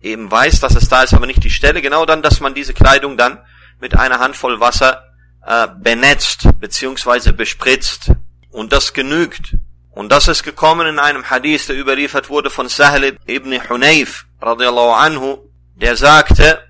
eben 0.02 0.30
weiß, 0.30 0.60
dass 0.60 0.76
es 0.76 0.90
da 0.90 1.04
ist, 1.04 1.14
aber 1.14 1.26
nicht 1.26 1.44
die 1.44 1.50
Stelle, 1.50 1.82
genau 1.82 2.06
dann, 2.06 2.22
dass 2.22 2.40
man 2.40 2.54
diese 2.54 2.74
Kleidung 2.74 3.18
dann 3.18 3.40
mit 3.80 3.98
einer 3.98 4.20
Handvoll 4.20 4.60
Wasser 4.60 5.04
äh, 5.46 5.68
benetzt 5.78 6.48
beziehungsweise 6.60 7.34
bespritzt. 7.34 8.12
Und 8.50 8.72
das 8.72 8.94
genügt. 8.94 9.56
Und 9.92 10.12
das 10.12 10.28
ist 10.28 10.44
gekommen 10.44 10.88
in 10.88 11.00
einem 11.00 11.30
Hadith, 11.30 11.68
der 11.68 11.80
überliefert 11.80 12.30
wurde 12.30 12.50
von 12.50 12.70
Sahel 12.70 13.18
ibn 13.28 13.70
Hunayf, 13.70 14.26
radiallahu 14.42 14.92
anhu, 14.92 15.50
der 15.76 15.96
sagte, 15.96 16.64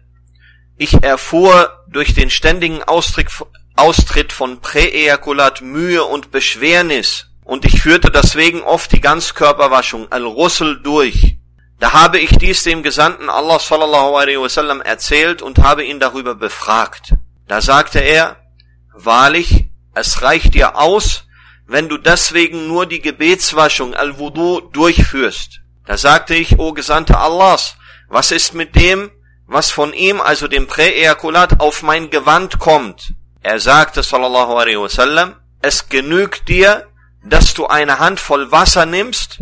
ich 0.77 1.03
erfuhr 1.03 1.83
durch 1.87 2.13
den 2.13 2.29
ständigen 2.29 2.83
Austritt, 2.83 3.27
Austritt 3.75 4.31
von 4.31 4.61
Präejakulat 4.61 5.61
Mühe 5.61 6.03
und 6.03 6.29
Beschwernis, 6.29 7.27
und 7.43 7.65
ich 7.65 7.81
führte 7.81 8.11
deswegen 8.11 8.61
oft 8.61 8.91
die 8.91 9.01
Ganzkörperwaschung, 9.01 10.11
al-Russel, 10.11 10.81
durch. 10.81 11.37
Da 11.79 11.91
habe 11.91 12.19
ich 12.19 12.37
dies 12.37 12.63
dem 12.63 12.83
Gesandten 12.83 13.29
Allah 13.29 13.59
sallallahu 13.59 14.15
alaihi 14.15 14.39
wasallam 14.39 14.79
erzählt 14.81 15.41
und 15.41 15.57
habe 15.57 15.83
ihn 15.83 15.99
darüber 15.99 16.35
befragt. 16.35 17.15
Da 17.47 17.61
sagte 17.61 17.99
er, 17.99 18.37
wahrlich, 18.93 19.65
es 19.95 20.21
reicht 20.21 20.53
dir 20.53 20.77
aus, 20.77 21.25
wenn 21.65 21.89
du 21.89 21.97
deswegen 21.97 22.67
nur 22.67 22.85
die 22.85 23.01
Gebetswaschung 23.01 23.95
al-Wudu 23.95 24.61
durchführst. 24.71 25.61
Da 25.85 25.97
sagte 25.97 26.35
ich, 26.35 26.59
o 26.59 26.73
Gesandte 26.73 27.17
Allahs, 27.17 27.75
was 28.07 28.31
ist 28.31 28.53
mit 28.53 28.75
dem, 28.75 29.11
was 29.47 29.71
von 29.71 29.93
ihm, 29.93 30.21
also 30.21 30.47
dem 30.47 30.67
Präejakulat, 30.67 31.59
auf 31.59 31.81
mein 31.81 32.11
Gewand 32.11 32.59
kommt? 32.59 33.13
Er 33.43 33.59
sagte 33.59 34.03
sallallahu 34.03 34.55
alaihi 34.55 34.79
wasallam, 34.79 35.35
es 35.61 35.89
genügt 35.89 36.47
dir, 36.47 36.87
dass 37.25 37.53
du 37.53 37.67
eine 37.67 37.99
Handvoll 37.99 38.51
Wasser 38.51 38.85
nimmst 38.85 39.41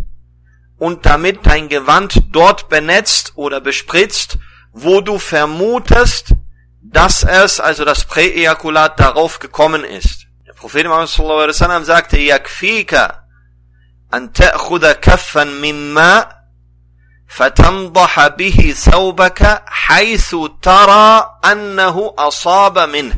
und 0.77 1.05
damit 1.05 1.45
dein 1.45 1.69
Gewand 1.69 2.23
dort 2.31 2.67
benetzt 2.67 3.33
oder 3.35 3.61
bespritzt, 3.61 4.39
wo 4.73 5.01
du 5.01 5.19
vermutest, 5.19 6.33
dass 6.81 7.23
es, 7.23 7.59
also 7.59 7.85
das 7.85 8.05
Präejakulat, 8.05 8.99
darauf 8.99 9.37
gekommen 9.37 9.83
ist. 9.83 10.25
Der 10.47 10.53
Prophet 10.53 10.87
Muhammad 10.87 11.09
sallallahu 11.09 11.39
alaihi 11.41 11.55
wasallam 11.55 11.83
sagte, 11.83 12.17
yakfika 12.19 13.27
an 14.09 14.33
ta'khuda 14.33 14.95
kaffan 14.95 15.59
mimma 15.61 16.27
fatandaha 17.27 18.29
bihi 18.29 18.73
thawbaka 18.73 19.63
haythu 19.67 20.49
tara 20.59 21.37
annahu 21.43 22.13
asaba 22.17 22.87
minhu. 22.87 23.17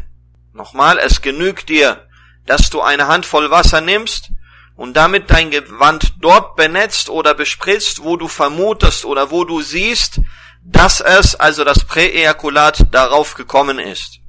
Nochmal, 0.53 0.99
es 0.99 1.21
genügt 1.21 1.69
dir, 1.69 2.07
dass 2.45 2.69
du 2.69 2.81
eine 2.81 3.07
Handvoll 3.07 3.49
Wasser 3.49 3.81
nimmst 3.81 4.31
und 4.75 4.95
damit 4.95 5.31
dein 5.31 5.49
Gewand 5.49 6.13
dort 6.21 6.55
benetzt 6.55 7.09
oder 7.09 7.33
bespritzt, 7.33 8.03
wo 8.03 8.17
du 8.17 8.27
vermutest 8.27 9.05
oder 9.05 9.31
wo 9.31 9.45
du 9.45 9.61
siehst, 9.61 10.21
dass 10.63 11.01
es, 11.01 11.35
also 11.35 11.63
das 11.63 11.83
Präejakulat, 11.85 12.87
darauf 12.91 13.33
gekommen 13.33 13.79
ist. 13.79 14.19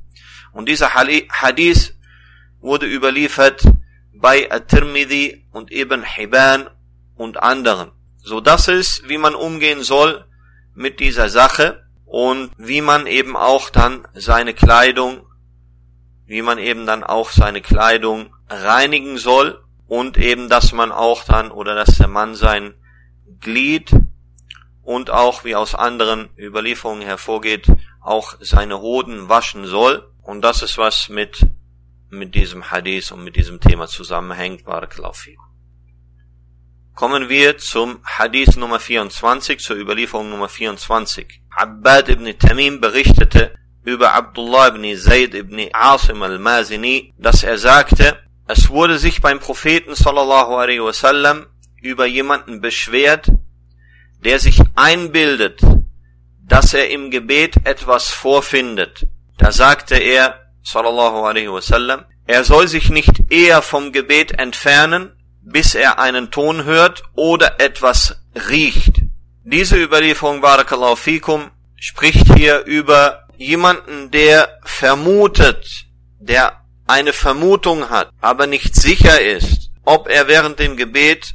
Und 0.53 0.69
dieser 0.69 0.95
Hadith 0.95 1.95
wurde 2.61 2.87
überliefert 2.87 3.63
bei 4.15 4.51
At-Tirmidhi 4.51 5.47
und 5.53 5.71
Ibn 5.71 6.03
Hibban 6.03 6.71
und 7.17 7.43
anderen. 7.43 7.93
So 8.17 8.41
das 8.41 8.69
ist, 8.69 9.09
wie 9.09 9.19
man 9.19 9.35
umgehen 9.35 9.83
soll 9.83 10.25
mit 10.75 11.01
dieser 11.01 11.29
Sache 11.29 11.85
und 12.07 12.51
wie 12.57 12.81
man 12.81 13.07
eben 13.07 13.37
auch 13.37 13.69
dann 13.71 14.09
seine 14.15 14.55
Kleidung, 14.55 15.27
wie 16.27 16.43
man 16.43 16.59
eben 16.59 16.87
dann 16.87 17.05
auch 17.05 17.31
seine 17.31 17.61
Kleidung 17.61 18.35
reinigen 18.49 19.19
soll 19.19 19.63
und 19.87 20.17
eben, 20.17 20.49
dass 20.49 20.73
man 20.73 20.93
auch 20.93 21.25
dann 21.25 21.51
oder 21.51 21.75
dass 21.75 21.99
der 21.99 22.09
Mann 22.09 22.35
sein 22.35 22.75
Glied 23.41 23.93
und 24.83 25.11
auch 25.11 25.45
wie 25.45 25.55
aus 25.55 25.75
anderen 25.75 26.31
Überlieferungen 26.39 27.03
hervorgeht, 27.03 27.67
auch 28.01 28.35
seine 28.41 28.81
Hoden 28.81 29.29
waschen 29.29 29.67
soll. 29.67 30.11
Und 30.23 30.43
das 30.43 30.63
ist 30.63 30.79
was 30.79 31.09
mit, 31.09 31.47
mit 32.11 32.35
diesem 32.35 32.71
Hadith 32.71 33.13
und 33.13 33.25
mit 33.25 33.37
diesem 33.37 33.61
Thema 33.61 33.87
zusammenhängt. 33.87 34.65
Barakallahu 34.65 35.15
Kommen 36.95 37.29
wir 37.29 37.59
zum 37.59 38.01
Hadith 38.05 38.57
Nummer 38.57 38.79
24, 38.79 39.59
zur 39.59 39.77
Überlieferung 39.77 40.31
Nummer 40.31 40.49
24. 40.49 41.43
Abbad 41.51 42.09
ibn 42.09 42.39
Tamim 42.39 42.81
berichtete 42.81 43.59
über 43.85 44.15
Abdullah 44.15 44.69
ibn 44.69 44.97
Zayd 44.97 45.35
ibn 45.35 45.61
Asim 45.73 46.23
al-Mazini, 46.23 47.15
dass 47.19 47.45
er 47.45 47.59
sagte, 47.59 48.19
es 48.47 48.69
wurde 48.71 48.99
sich 48.99 49.21
beim 49.21 49.41
Propheten 49.41 49.95
sallallahu 49.95 50.55
alaihi 50.55 50.83
wasallam 50.83 51.47
über 51.81 52.07
jemanden 52.07 52.61
beschwert, 52.61 53.31
der 54.25 54.39
sich 54.39 54.61
einbildet, 54.75 55.61
dass 56.47 56.75
er 56.75 56.91
im 56.91 57.11
Gebet 57.11 57.57
etwas 57.65 58.11
vorfindet. 58.11 59.07
Da 59.39 59.53
sagte 59.53 59.97
er, 59.97 60.41
sallallahu 60.63 61.25
alaihi 61.25 61.53
wasallam, 61.53 62.05
er 62.27 62.45
soll 62.45 62.69
sich 62.69 62.89
nicht 62.91 63.31
eher 63.31 63.61
vom 63.61 63.93
Gebet 63.93 64.39
entfernen, 64.39 65.13
bis 65.43 65.75
er 65.75 65.99
einen 65.99 66.31
Ton 66.31 66.65
hört 66.65 67.03
oder 67.15 67.61
etwas 67.61 68.23
riecht. 68.49 69.03
Diese 69.43 69.77
Überlieferung, 69.77 70.41
Barakallahu 70.41 70.97
fikum, 70.97 71.51
spricht 71.77 72.35
hier 72.35 72.65
über 72.65 73.24
jemanden, 73.39 74.11
der 74.11 74.61
vermutet, 74.65 75.87
der 76.19 76.61
eine 76.87 77.13
Vermutung 77.13 77.91
hat, 77.91 78.11
aber 78.21 78.47
nicht 78.47 78.75
sicher 78.75 79.21
ist, 79.21 79.71
ob 79.85 80.09
er 80.09 80.29
während 80.29 80.59
dem 80.59 80.77
Gebet 80.77 81.35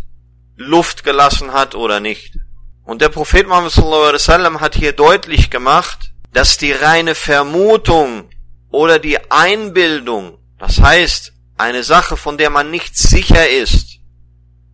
Luft 0.55 1.03
gelassen 1.03 1.53
hat 1.53 1.75
oder 1.75 1.99
nicht. 1.99 2.37
Und 2.83 3.01
der 3.01 3.09
Prophet 3.09 3.47
Muhammad 3.47 3.71
sallallahu 3.71 4.01
alaihi 4.01 4.13
wasallam 4.15 4.61
hat 4.61 4.75
hier 4.75 4.93
deutlich 4.93 5.49
gemacht, 5.49 6.11
dass 6.33 6.57
die 6.57 6.71
reine 6.71 7.15
Vermutung 7.15 8.29
oder 8.69 8.99
die 8.99 9.31
Einbildung, 9.31 10.37
das 10.57 10.81
heißt 10.81 11.33
eine 11.57 11.83
Sache, 11.83 12.17
von 12.17 12.37
der 12.37 12.49
man 12.49 12.71
nicht 12.71 12.97
sicher 12.97 13.49
ist, 13.49 13.99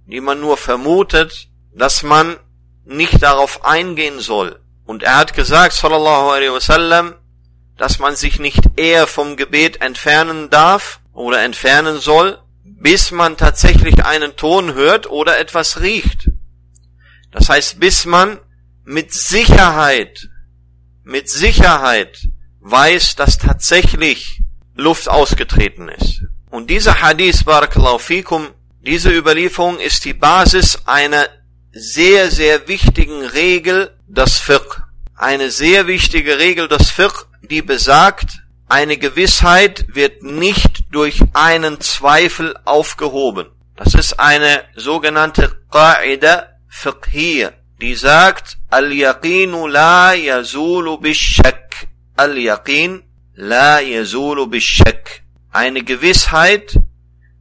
die 0.05 0.21
man 0.21 0.39
nur 0.39 0.57
vermutet, 0.57 1.49
dass 1.73 2.03
man 2.03 2.37
nicht 2.85 3.21
darauf 3.21 3.65
eingehen 3.65 4.19
soll. 4.19 4.61
Und 4.85 5.03
er 5.03 5.17
hat 5.17 5.33
gesagt, 5.33 5.73
sallallahu 5.73 6.29
alaihi 6.29 6.51
wasallam, 6.51 7.15
dass 7.77 7.99
man 7.99 8.15
sich 8.15 8.39
nicht 8.39 8.61
eher 8.77 9.07
vom 9.07 9.35
Gebet 9.35 9.81
entfernen 9.81 10.49
darf 10.49 10.99
oder 11.13 11.41
entfernen 11.41 11.99
soll, 11.99 12.39
bis 12.63 13.11
man 13.11 13.37
tatsächlich 13.37 14.05
einen 14.05 14.35
Ton 14.35 14.73
hört 14.73 15.09
oder 15.09 15.39
etwas 15.39 15.81
riecht. 15.81 16.29
Das 17.31 17.49
heißt, 17.49 17.79
bis 17.79 18.05
man 18.05 18.39
mit 18.83 19.11
Sicherheit, 19.13 20.29
mit 21.03 21.29
Sicherheit 21.29 22.29
weiß, 22.61 23.15
dass 23.15 23.37
tatsächlich 23.37 24.41
Luft 24.75 25.09
ausgetreten 25.09 25.89
ist. 25.89 26.21
Und 26.49 26.69
dieser 26.69 27.01
Hadith, 27.01 27.43
Barakallahu 27.43 27.97
fikum, 27.97 28.47
diese 28.81 29.09
Überlieferung 29.09 29.79
ist 29.79 30.05
die 30.05 30.13
Basis 30.13 30.79
einer 30.85 31.27
sehr, 31.71 32.31
sehr 32.31 32.67
wichtigen 32.67 33.25
Regel 33.25 33.94
des 34.07 34.39
Fiqh. 34.39 34.81
Eine 35.15 35.51
sehr 35.51 35.87
wichtige 35.87 36.39
Regel 36.39 36.67
des 36.67 36.89
Fiqh, 36.91 37.25
die 37.49 37.61
besagt, 37.61 38.41
eine 38.67 38.97
Gewissheit 38.97 39.85
wird 39.89 40.23
nicht 40.23 40.85
durch 40.91 41.21
einen 41.33 41.79
Zweifel 41.81 42.55
aufgehoben. 42.65 43.47
Das 43.75 43.93
ist 43.93 44.19
eine 44.19 44.63
sogenannte 44.75 45.51
Qa'ida 45.71 46.47
fiqhiyya, 46.67 47.51
die 47.81 47.95
sagt, 47.95 48.57
Al-Yaqinu 48.69 49.67
la 49.67 50.13
yazulu 50.13 50.97
bishak. 50.97 51.87
Al-Yaqin 52.15 53.03
la 53.35 53.79
yazulu 53.79 54.47
bishak. 54.47 55.23
Eine 55.51 55.83
Gewissheit 55.83 56.79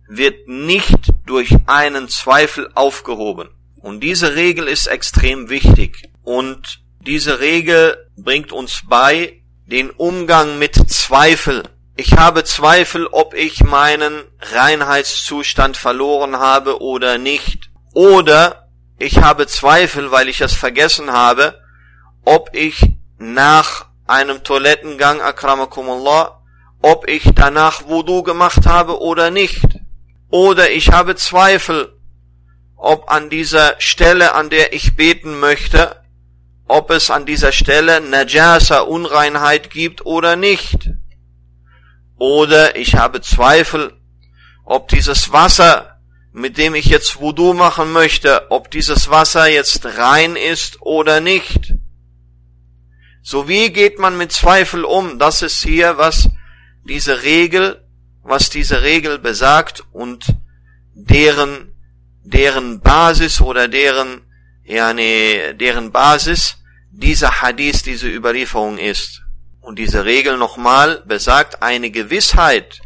wird 0.08 0.46
nicht 0.48 1.12
durch 1.24 1.54
einen 1.66 2.08
Zweifel 2.08 2.70
aufgehoben. 2.74 3.48
Und 3.80 4.00
diese 4.00 4.34
Regel 4.34 4.66
ist 4.66 4.86
extrem 4.86 5.48
wichtig. 5.48 6.10
Und 6.24 6.80
diese 7.00 7.40
Regel 7.40 8.10
bringt 8.16 8.50
uns 8.50 8.82
bei 8.88 9.42
den 9.66 9.90
Umgang 9.90 10.58
mit 10.58 10.74
Zweifel. 10.90 11.62
Ich 11.96 12.14
habe 12.14 12.44
Zweifel, 12.44 13.06
ob 13.06 13.34
ich 13.34 13.62
meinen 13.62 14.24
Reinheitszustand 14.40 15.76
verloren 15.76 16.38
habe 16.38 16.80
oder 16.80 17.18
nicht. 17.18 17.70
Oder 17.92 18.68
ich 18.98 19.18
habe 19.18 19.46
Zweifel, 19.46 20.10
weil 20.10 20.28
ich 20.28 20.40
es 20.40 20.54
vergessen 20.54 21.12
habe, 21.12 21.60
ob 22.24 22.50
ich 22.54 22.80
nach 23.18 23.86
einem 24.06 24.42
Toilettengang, 24.42 25.20
akramakumullah, 25.20 26.40
ob 26.82 27.08
ich 27.08 27.30
danach 27.34 27.86
Wudu 27.86 28.22
gemacht 28.22 28.66
habe 28.66 29.00
oder 29.00 29.30
nicht. 29.30 29.62
Oder 30.30 30.70
ich 30.70 30.90
habe 30.90 31.16
Zweifel, 31.16 31.96
ob 32.76 33.10
an 33.10 33.30
dieser 33.30 33.76
Stelle, 33.78 34.34
an 34.34 34.50
der 34.50 34.72
ich 34.72 34.96
beten 34.96 35.38
möchte, 35.38 36.03
ob 36.66 36.90
es 36.90 37.10
an 37.10 37.26
dieser 37.26 37.52
Stelle 37.52 38.00
Najasa, 38.00 38.80
Unreinheit 38.80 39.70
gibt 39.70 40.06
oder 40.06 40.36
nicht. 40.36 40.90
Oder 42.16 42.76
ich 42.76 42.94
habe 42.94 43.20
Zweifel, 43.20 43.92
ob 44.64 44.88
dieses 44.88 45.32
Wasser, 45.32 46.00
mit 46.32 46.58
dem 46.58 46.74
ich 46.74 46.86
jetzt 46.86 47.20
Wudu 47.20 47.52
machen 47.52 47.92
möchte, 47.92 48.50
ob 48.50 48.70
dieses 48.70 49.10
Wasser 49.10 49.46
jetzt 49.46 49.84
rein 49.84 50.36
ist 50.36 50.80
oder 50.80 51.20
nicht. 51.20 51.74
So 53.22 53.48
wie 53.48 53.72
geht 53.72 53.98
man 53.98 54.16
mit 54.16 54.32
Zweifel 54.32 54.84
um? 54.84 55.18
Das 55.18 55.42
ist 55.42 55.62
hier, 55.62 55.98
was 55.98 56.28
diese 56.84 57.22
Regel, 57.22 57.86
was 58.22 58.50
diese 58.50 58.82
Regel 58.82 59.18
besagt 59.18 59.84
und 59.92 60.26
deren 60.94 61.74
deren 62.24 62.80
Basis 62.80 63.40
oder 63.40 63.68
deren, 63.68 64.22
nee, 64.94 65.52
deren 65.54 65.92
Basis 65.92 66.56
dieser 66.90 67.42
Hadith, 67.42 67.82
diese 67.82 68.08
Überlieferung 68.08 68.78
ist. 68.78 69.22
Und 69.60 69.78
diese 69.78 70.04
Regel 70.04 70.36
nochmal 70.36 71.02
besagt, 71.06 71.62
eine 71.62 71.90
Gewissheit 71.90 72.80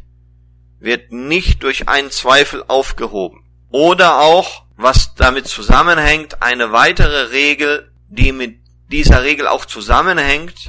wird 0.80 1.12
nicht 1.12 1.62
durch 1.62 1.88
einen 1.88 2.10
Zweifel 2.10 2.64
aufgehoben. 2.68 3.44
Oder 3.70 4.20
auch, 4.20 4.64
was 4.76 5.14
damit 5.14 5.46
zusammenhängt, 5.46 6.42
eine 6.42 6.72
weitere 6.72 7.30
Regel, 7.30 7.92
die 8.08 8.32
mit 8.32 8.60
dieser 8.90 9.22
Regel 9.24 9.46
auch 9.46 9.64
zusammenhängt, 9.64 10.68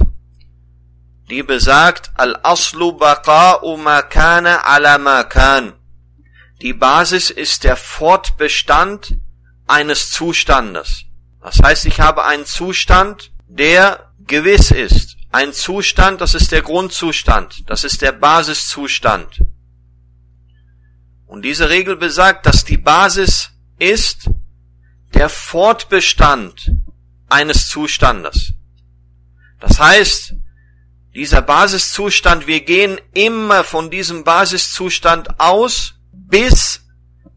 die 1.30 1.42
besagt, 1.42 2.10
Al-Aslu 2.16 2.98
baqa'u 2.98 3.76
ma 3.76 4.02
kana 4.02 4.64
ala 4.64 4.98
ma 4.98 5.22
kan. 5.22 5.74
Die 6.60 6.74
Basis 6.74 7.30
ist 7.30 7.64
der 7.64 7.76
Fortbestand 7.76 9.16
eines 9.70 10.10
Zustandes. 10.10 11.04
Das 11.40 11.60
heißt, 11.62 11.86
ich 11.86 12.00
habe 12.00 12.24
einen 12.24 12.44
Zustand, 12.44 13.32
der 13.46 14.12
gewiss 14.26 14.70
ist. 14.70 15.16
Ein 15.32 15.52
Zustand, 15.52 16.20
das 16.20 16.34
ist 16.34 16.52
der 16.52 16.62
Grundzustand, 16.62 17.62
das 17.70 17.84
ist 17.84 18.02
der 18.02 18.12
Basiszustand. 18.12 19.42
Und 21.26 21.42
diese 21.42 21.70
Regel 21.70 21.96
besagt, 21.96 22.46
dass 22.46 22.64
die 22.64 22.76
Basis 22.76 23.50
ist 23.78 24.28
der 25.14 25.28
Fortbestand 25.28 26.72
eines 27.28 27.68
Zustandes. 27.68 28.52
Das 29.60 29.78
heißt, 29.78 30.34
dieser 31.14 31.42
Basiszustand, 31.42 32.48
wir 32.48 32.60
gehen 32.62 33.00
immer 33.14 33.62
von 33.62 33.90
diesem 33.90 34.24
Basiszustand 34.24 35.38
aus, 35.38 35.94
bis 36.12 36.80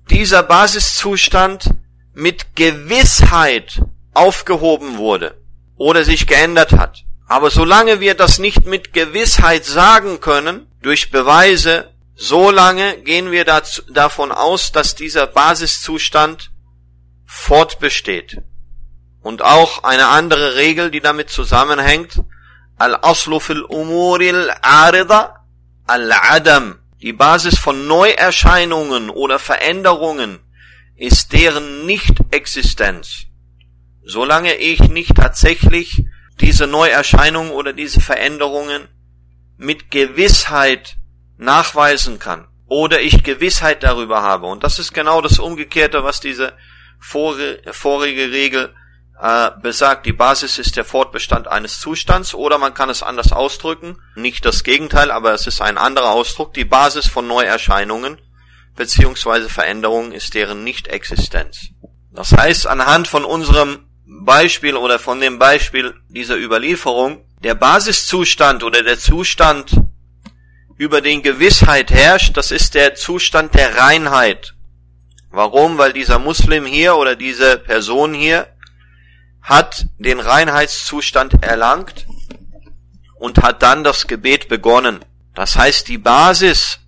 dieser 0.10 0.41
Basiszustand 0.41 1.69
mit 2.13 2.56
Gewissheit 2.56 3.82
aufgehoben 4.13 4.97
wurde 4.97 5.38
oder 5.76 6.04
sich 6.04 6.28
geändert 6.28 6.73
hat. 6.73 7.04
Aber 7.28 7.49
solange 7.49 7.99
wir 7.99 8.15
das 8.15 8.38
nicht 8.38 8.65
mit 8.65 8.93
Gewissheit 8.93 9.65
sagen 9.65 10.19
können, 10.19 10.67
durch 10.82 11.10
Beweise, 11.10 11.91
solange 12.15 12.97
gehen 12.97 13.32
wir 13.32 13.45
dazu, 13.45 13.82
davon 13.89 14.32
aus, 14.32 14.71
dass 14.71 14.95
dieser 14.95 15.28
Basiszustand 15.28 16.52
fortbesteht. 17.26 18.41
Und 19.21 19.41
auch 19.41 19.84
eine 19.84 20.10
andere 20.10 20.56
Regel, 20.56 20.91
die 20.91 20.99
damit 20.99 21.30
zusammenhängt, 21.30 22.21
al-aslu 22.78 23.39
fil 23.39 23.63
umuril 23.63 24.52
arida 24.62 25.45
al-adam. 25.88 26.80
Die 27.02 27.13
Basis 27.13 27.58
von 27.58 27.88
Neuerscheinungen 27.88 29.10
oder 29.10 29.39
Veränderungen 29.39 30.39
ist 30.95 31.34
deren 31.34 31.86
Nicht-Existenz. 31.86 33.25
Solange 34.03 34.56
ich 34.56 34.79
nicht 34.89 35.15
tatsächlich 35.15 36.06
diese 36.39 36.68
Neuerscheinungen 36.68 37.51
oder 37.51 37.74
diese 37.74 38.01
Veränderungen 38.01 38.88
mit 39.57 39.91
Gewissheit 39.91 40.97
nachweisen 41.38 42.20
kann 42.20 42.47
oder 42.68 43.01
ich 43.01 43.24
Gewissheit 43.24 43.84
darüber 43.84 44.22
habe. 44.22 44.47
Und 44.47 44.63
das 44.63 44.80
ist 44.80 44.93
genau 44.93 45.22
das 45.22 45.39
Umgekehrte, 45.39 46.03
was 46.03 46.20
diese 46.20 46.53
vorige 46.99 48.32
Regel 48.32 48.74
äh, 49.22 49.51
besagt, 49.61 50.05
die 50.05 50.13
Basis 50.13 50.57
ist 50.57 50.76
der 50.76 50.86
Fortbestand 50.86 51.47
eines 51.47 51.80
Zustands 51.80 52.34
oder 52.34 52.57
man 52.57 52.74
kann 52.74 52.89
es 52.89 53.03
anders 53.03 53.32
ausdrücken, 53.32 53.97
nicht 54.15 54.45
das 54.45 54.63
Gegenteil, 54.63 55.11
aber 55.11 55.34
es 55.34 55.47
ist 55.47 55.61
ein 55.61 55.78
anderer 55.78 56.11
Ausdruck, 56.11 56.53
die 56.53 56.65
Basis 56.65 57.07
von 57.07 57.28
Neuerscheinungen 57.28 58.18
beziehungsweise 58.76 59.49
Veränderungen 59.49 60.11
ist 60.11 60.34
deren 60.34 60.63
Nicht-Existenz. 60.63 61.69
Das 62.11 62.32
heißt, 62.32 62.67
anhand 62.67 63.07
von 63.07 63.26
unserem 63.26 63.88
Beispiel 64.05 64.76
oder 64.76 64.99
von 64.99 65.19
dem 65.19 65.39
Beispiel 65.39 65.93
dieser 66.09 66.38
Überlieferung, 66.38 67.26
der 67.43 67.55
Basiszustand 67.55 68.63
oder 68.63 68.84
der 68.84 68.99
Zustand, 68.99 69.76
über 70.78 71.01
den 71.01 71.21
Gewissheit 71.21 71.91
herrscht, 71.91 72.36
das 72.36 72.51
ist 72.51 72.74
der 72.74 72.95
Zustand 72.95 73.53
der 73.53 73.78
Reinheit. 73.78 74.55
Warum? 75.30 75.78
Weil 75.78 75.93
dieser 75.93 76.19
Muslim 76.19 76.65
hier 76.65 76.95
oder 76.95 77.15
diese 77.15 77.57
Person 77.57 78.13
hier 78.13 78.47
hat 79.41 79.88
den 79.97 80.19
Reinheitszustand 80.19 81.43
erlangt 81.43 82.05
und 83.15 83.41
hat 83.41 83.61
dann 83.61 83.84
das 83.84 84.07
Gebet 84.07 84.47
begonnen. 84.47 85.03
Das 85.34 85.55
heißt, 85.57 85.88
die 85.88 85.97
Basis 85.97 86.80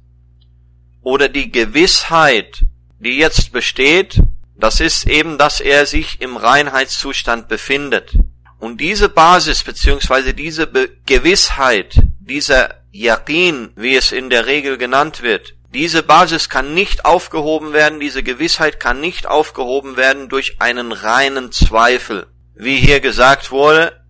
oder 1.05 1.29
die 1.29 1.51
Gewissheit, 1.51 2.63
die 2.99 3.17
jetzt 3.19 3.51
besteht, 3.53 4.21
das 4.57 4.79
ist 4.79 5.07
eben, 5.07 5.37
dass 5.37 5.59
er 5.59 5.85
sich 5.85 6.19
im 6.19 6.35
Reinheitszustand 6.35 7.47
befindet. 7.47 8.17
Und 8.57 8.81
diese 8.81 9.07
Basis 9.07 9.63
beziehungsweise 9.63 10.33
diese 10.33 10.65
Be 10.65 10.89
Gewissheit, 11.05 12.01
dieser 12.19 12.81
Yaqin, 12.91 13.69
wie 13.75 13.95
es 13.95 14.11
in 14.11 14.31
der 14.31 14.47
Regel 14.47 14.79
genannt 14.79 15.21
wird, 15.21 15.53
diese 15.71 16.01
Basis 16.01 16.49
kann 16.49 16.73
nicht 16.73 17.05
aufgehoben 17.05 17.71
werden, 17.71 17.99
diese 17.99 18.23
Gewissheit 18.23 18.79
kann 18.79 18.99
nicht 18.99 19.27
aufgehoben 19.27 19.97
werden 19.97 20.27
durch 20.27 20.59
einen 20.59 20.91
reinen 20.91 21.51
Zweifel. 21.51 22.25
Wie 22.55 22.77
hier 22.77 22.99
gesagt 22.99 23.51
wurde, 23.51 24.01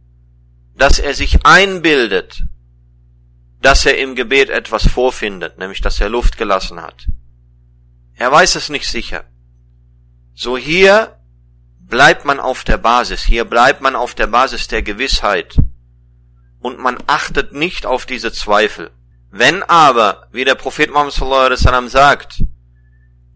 dass 0.78 1.00
er 1.00 1.14
sich 1.14 1.46
einbildet, 1.46 2.44
dass 3.66 3.84
er 3.84 3.98
im 3.98 4.14
Gebet 4.14 4.52
etwas 4.52 4.88
vorfindet, 4.88 5.58
nämlich 5.58 5.82
dass 5.82 6.00
er 6.00 6.08
Luft 6.08 6.38
gelassen 6.38 6.84
hat. 6.84 7.08
Er 8.14 8.32
weiß 8.32 8.54
es 8.54 8.70
nicht 8.70 8.88
sicher. 8.88 9.24
So 10.36 10.56
hier 10.56 11.18
bleibt 11.80 12.26
man 12.26 12.40
auf 12.40 12.64
der 12.64 12.78
Basis, 12.78 13.24
hier 13.24 13.44
bleibt 13.44 13.82
man 13.82 13.96
auf 13.96 14.14
der 14.14 14.28
Basis 14.28 14.68
der 14.68 14.84
Gewissheit 14.84 15.56
und 16.60 16.78
man 16.78 17.00
achtet 17.08 17.54
nicht 17.54 17.88
auf 17.88 18.06
diese 18.06 18.32
Zweifel. 18.32 18.92
Wenn 19.32 19.64
aber, 19.64 20.28
wie 20.32 20.46
der 20.46 20.54
Prophet 20.54 20.92
Muhammad 20.92 21.20
wasallam 21.20 21.88
sagt, 21.88 22.44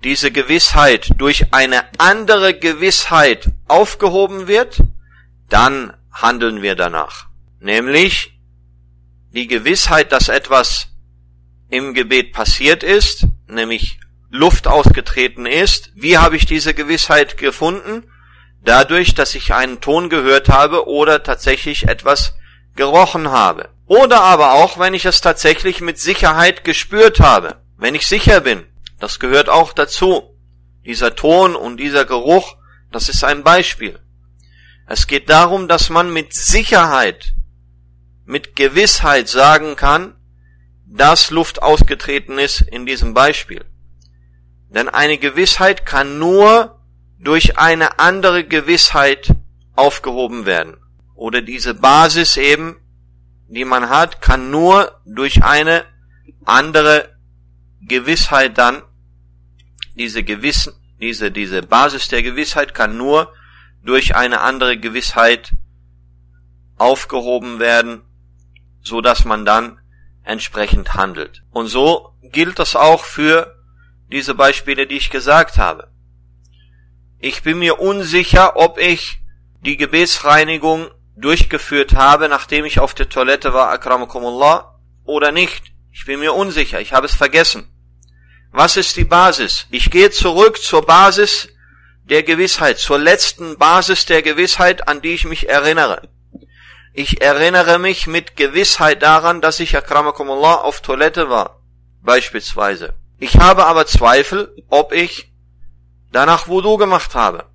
diese 0.04 0.32
Gewissheit 0.32 1.10
durch 1.18 1.56
eine 1.56 1.86
andere 1.98 2.54
Gewissheit 2.54 3.52
aufgehoben 3.68 4.48
wird, 4.48 4.80
dann 5.50 5.92
handeln 6.12 6.62
wir 6.62 6.76
danach. 6.76 7.30
Nämlich 7.60 8.39
die 9.32 9.48
Gewissheit, 9.48 10.12
dass 10.12 10.30
etwas 10.30 10.88
im 11.70 11.94
Gebet 11.94 12.34
passiert 12.34 12.84
ist, 12.84 13.28
nämlich 13.48 14.00
Luft 14.30 14.68
ausgetreten 14.68 15.46
ist. 15.46 15.92
Wie 15.96 16.18
habe 16.18 16.36
ich 16.36 16.46
diese 16.46 16.74
Gewissheit 16.74 17.38
gefunden? 17.38 18.04
Dadurch, 18.64 19.16
dass 19.16 19.36
ich 19.36 19.54
einen 19.54 19.82
Ton 19.82 20.10
gehört 20.10 20.50
habe 20.50 20.88
oder 20.88 21.24
tatsächlich 21.24 21.88
etwas 21.88 22.36
gerochen 22.76 23.30
habe. 23.32 23.70
Oder 23.86 24.22
aber 24.22 24.54
auch, 24.54 24.78
wenn 24.78 24.94
ich 24.94 25.06
es 25.06 25.22
tatsächlich 25.22 25.82
mit 25.82 26.00
Sicherheit 26.00 26.64
gespürt 26.64 27.20
habe. 27.20 27.62
Wenn 27.78 27.96
ich 27.96 28.08
sicher 28.08 28.42
bin. 28.42 28.66
Das 29.00 29.20
gehört 29.20 29.50
auch 29.50 29.74
dazu. 29.74 30.36
Dieser 30.86 31.16
Ton 31.16 31.56
und 31.56 31.78
dieser 31.78 32.06
Geruch, 32.06 32.56
das 32.92 33.10
ist 33.10 33.24
ein 33.24 33.44
Beispiel. 33.44 34.00
Es 34.88 35.08
geht 35.08 35.30
darum, 35.30 35.68
dass 35.68 35.90
man 35.90 36.12
mit 36.12 36.34
Sicherheit, 36.34 37.34
mit 38.30 38.56
Gewissheit 38.56 39.28
sagen 39.28 39.76
kann, 39.76 40.14
dass 40.86 41.32
Luft 41.32 41.64
ausgetreten 41.64 42.38
ist 42.38 42.62
in 42.62 42.86
diesem 42.86 43.16
Beispiel. 43.16 43.66
Denn 44.70 44.88
eine 44.88 45.18
Gewissheit 45.18 45.86
kann 45.86 46.20
nur 46.20 46.80
durch 47.18 47.58
eine 47.58 47.98
andere 47.98 48.44
Gewissheit 48.44 49.36
aufgehoben 49.76 50.46
werden. 50.46 50.78
Oder 51.16 51.42
diese 51.42 51.74
Basis 51.74 52.38
eben 52.38 52.76
die 53.48 53.66
man 53.66 53.90
hat, 53.90 54.22
kann 54.22 54.52
nur 54.52 55.02
durch 55.06 55.44
eine 55.44 55.84
andere 56.46 57.18
Gewissheit 57.82 58.60
dann, 58.60 58.84
diese 59.96 60.24
Gewissen, 60.24 60.74
diese, 61.02 61.32
diese 61.32 61.64
Basis 61.64 62.10
der 62.10 62.22
Gewissheit 62.22 62.76
kann 62.76 62.96
nur 62.96 63.34
durch 63.84 64.16
eine 64.16 64.42
andere 64.42 64.78
Gewissheit 64.78 65.52
aufgehoben 66.78 67.58
werden, 67.58 68.04
so 68.82 69.02
dass 69.02 69.26
man 69.26 69.46
dann 69.46 69.80
entsprechend 70.24 70.94
handelt. 70.94 71.44
Und 71.52 71.68
so 71.68 72.14
gilt 72.22 72.60
das 72.60 72.76
auch 72.76 73.04
für 73.04 73.56
diese 74.12 74.36
Beispiele, 74.36 74.88
die 74.88 74.98
ich 74.98 75.10
gesagt 75.10 75.58
habe. 75.58 75.90
Ich 77.20 77.44
bin 77.44 77.60
mir 77.60 77.80
unsicher, 77.80 78.56
ob 78.56 78.78
ich 78.78 79.20
die 79.62 79.78
Gebetsreinigung 79.78 80.90
durchgeführt 81.18 81.96
habe, 81.96 82.30
nachdem 82.30 82.66
ich 82.66 82.80
auf 82.80 82.94
der 82.94 83.10
Toilette 83.10 83.54
war, 83.54 83.70
akramakumullah, 83.70 84.80
oder 85.04 85.32
nicht. 85.32 85.74
Ich 85.92 86.06
bin 86.06 86.20
mir 86.20 86.34
unsicher, 86.34 86.80
ich 86.80 86.94
habe 86.94 87.08
es 87.08 87.16
vergessen. 87.16 87.70
Was 88.52 88.78
ist 88.78 88.96
die 88.96 89.04
Basis? 89.04 89.68
Ich 89.70 89.92
gehe 89.92 90.12
zurück 90.12 90.62
zur 90.62 90.86
Basis 90.86 91.50
der 92.04 92.24
Gewissheit, 92.24 92.80
zur 92.80 92.98
letzten 92.98 93.58
Basis 93.58 94.06
der 94.06 94.22
Gewissheit, 94.22 94.88
an 94.88 95.02
die 95.02 95.14
ich 95.14 95.26
mich 95.26 95.50
erinnere. 95.50 96.10
Ich 97.02 97.22
erinnere 97.22 97.80
mich 97.80 98.08
mit 98.08 98.36
Gewissheit 98.36 99.02
daran, 99.04 99.40
dass 99.40 99.62
ich 99.62 99.78
akramakumullah 99.78 100.56
auf 100.56 100.82
Toilette 100.82 101.30
war, 101.30 101.62
beispielsweise. 102.02 102.94
Ich 103.20 103.38
habe 103.38 103.68
aber 103.68 103.88
Zweifel, 103.88 104.54
ob 104.68 104.92
ich 104.92 105.32
danach 106.12 106.50
Wudu 106.50 106.76
gemacht 106.76 107.16
habe. 107.16 107.46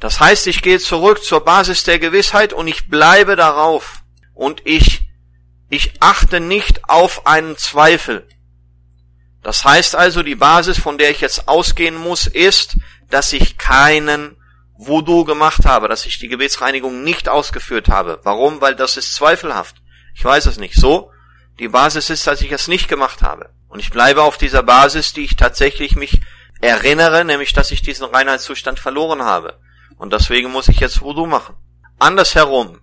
Das 0.00 0.20
heißt, 0.20 0.46
ich 0.46 0.62
gehe 0.62 0.78
zurück 0.78 1.22
zur 1.22 1.44
Basis 1.44 1.84
der 1.84 1.98
Gewissheit 1.98 2.54
und 2.54 2.66
ich 2.66 2.88
bleibe 2.88 3.36
darauf. 3.36 3.98
Und 4.32 4.62
ich, 4.64 5.02
ich 5.68 6.00
achte 6.00 6.40
nicht 6.40 6.88
auf 6.88 7.26
einen 7.26 7.58
Zweifel. 7.58 8.26
Das 9.42 9.66
heißt 9.66 9.96
also, 9.96 10.22
die 10.22 10.34
Basis, 10.34 10.78
von 10.78 10.96
der 10.96 11.10
ich 11.10 11.20
jetzt 11.20 11.46
ausgehen 11.46 11.96
muss, 11.96 12.26
ist, 12.26 12.78
dass 13.10 13.34
ich 13.34 13.58
keinen 13.58 14.38
Voodoo 14.76 15.24
gemacht 15.24 15.66
habe, 15.66 15.88
dass 15.88 16.06
ich 16.06 16.18
die 16.18 16.28
Gebetsreinigung 16.28 17.02
nicht 17.02 17.28
ausgeführt 17.28 17.88
habe. 17.88 18.20
Warum? 18.22 18.60
Weil 18.60 18.74
das 18.74 18.96
ist 18.96 19.14
zweifelhaft. 19.14 19.76
Ich 20.14 20.24
weiß 20.24 20.46
es 20.46 20.58
nicht. 20.58 20.74
So, 20.74 21.10
die 21.58 21.68
Basis 21.68 22.10
ist, 22.10 22.26
dass 22.26 22.40
ich 22.40 22.52
es 22.52 22.68
nicht 22.68 22.88
gemacht 22.88 23.22
habe. 23.22 23.50
Und 23.68 23.80
ich 23.80 23.90
bleibe 23.90 24.22
auf 24.22 24.38
dieser 24.38 24.62
Basis, 24.62 25.12
die 25.12 25.24
ich 25.24 25.36
tatsächlich 25.36 25.96
mich 25.96 26.20
erinnere, 26.60 27.24
nämlich 27.24 27.52
dass 27.52 27.70
ich 27.70 27.82
diesen 27.82 28.06
Reinheitszustand 28.06 28.78
verloren 28.78 29.22
habe. 29.22 29.58
Und 29.96 30.12
deswegen 30.12 30.50
muss 30.50 30.68
ich 30.68 30.80
jetzt 30.80 31.02
Wudu 31.02 31.26
machen. 31.26 31.56
Andersherum, 31.98 32.80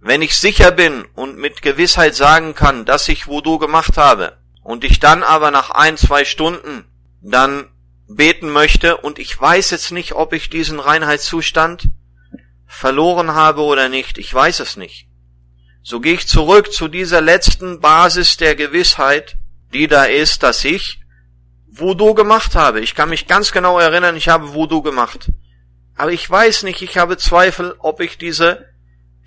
wenn 0.00 0.22
ich 0.22 0.36
sicher 0.36 0.70
bin 0.70 1.04
und 1.14 1.36
mit 1.36 1.62
Gewissheit 1.62 2.14
sagen 2.14 2.54
kann, 2.54 2.84
dass 2.84 3.08
ich 3.08 3.26
Wudu 3.26 3.58
gemacht 3.58 3.96
habe, 3.96 4.38
und 4.68 4.84
ich 4.84 5.00
dann 5.00 5.22
aber 5.22 5.50
nach 5.50 5.70
ein, 5.70 5.96
zwei 5.96 6.26
Stunden 6.26 6.84
dann 7.22 7.70
beten 8.08 8.50
möchte 8.50 8.96
und 8.96 9.18
ich 9.18 9.38
weiß 9.38 9.70
jetzt 9.70 9.92
nicht, 9.92 10.12
ob 10.12 10.32
ich 10.32 10.50
diesen 10.50 10.80
Reinheitszustand 10.80 11.90
verloren 12.66 13.34
habe 13.34 13.62
oder 13.62 13.88
nicht, 13.88 14.18
ich 14.18 14.32
weiß 14.32 14.60
es 14.60 14.76
nicht. 14.76 15.06
So 15.82 16.00
gehe 16.00 16.14
ich 16.14 16.26
zurück 16.26 16.72
zu 16.72 16.88
dieser 16.88 17.20
letzten 17.20 17.80
Basis 17.80 18.36
der 18.36 18.56
Gewissheit, 18.56 19.36
die 19.72 19.86
da 19.86 20.04
ist, 20.04 20.42
dass 20.42 20.64
ich 20.64 21.00
Wudu 21.70 22.14
gemacht 22.14 22.56
habe. 22.56 22.80
Ich 22.80 22.94
kann 22.94 23.10
mich 23.10 23.26
ganz 23.26 23.52
genau 23.52 23.78
erinnern, 23.78 24.16
ich 24.16 24.28
habe 24.28 24.52
Wudu 24.54 24.82
gemacht. 24.82 25.30
Aber 25.96 26.12
ich 26.12 26.28
weiß 26.28 26.62
nicht, 26.62 26.82
ich 26.82 26.98
habe 26.98 27.16
Zweifel, 27.16 27.74
ob 27.78 28.00
ich 28.00 28.18
diese, 28.18 28.66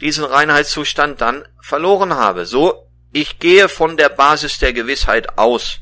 diesen 0.02 0.24
Reinheitszustand 0.24 1.22
dann 1.22 1.44
verloren 1.62 2.14
habe. 2.14 2.46
So, 2.46 2.88
ich 3.12 3.40
gehe 3.40 3.70
von 3.70 3.98
der 3.98 4.10
Basis 4.10 4.60
der 4.60 4.74
Gewissheit 4.74 5.38
aus. 5.38 5.80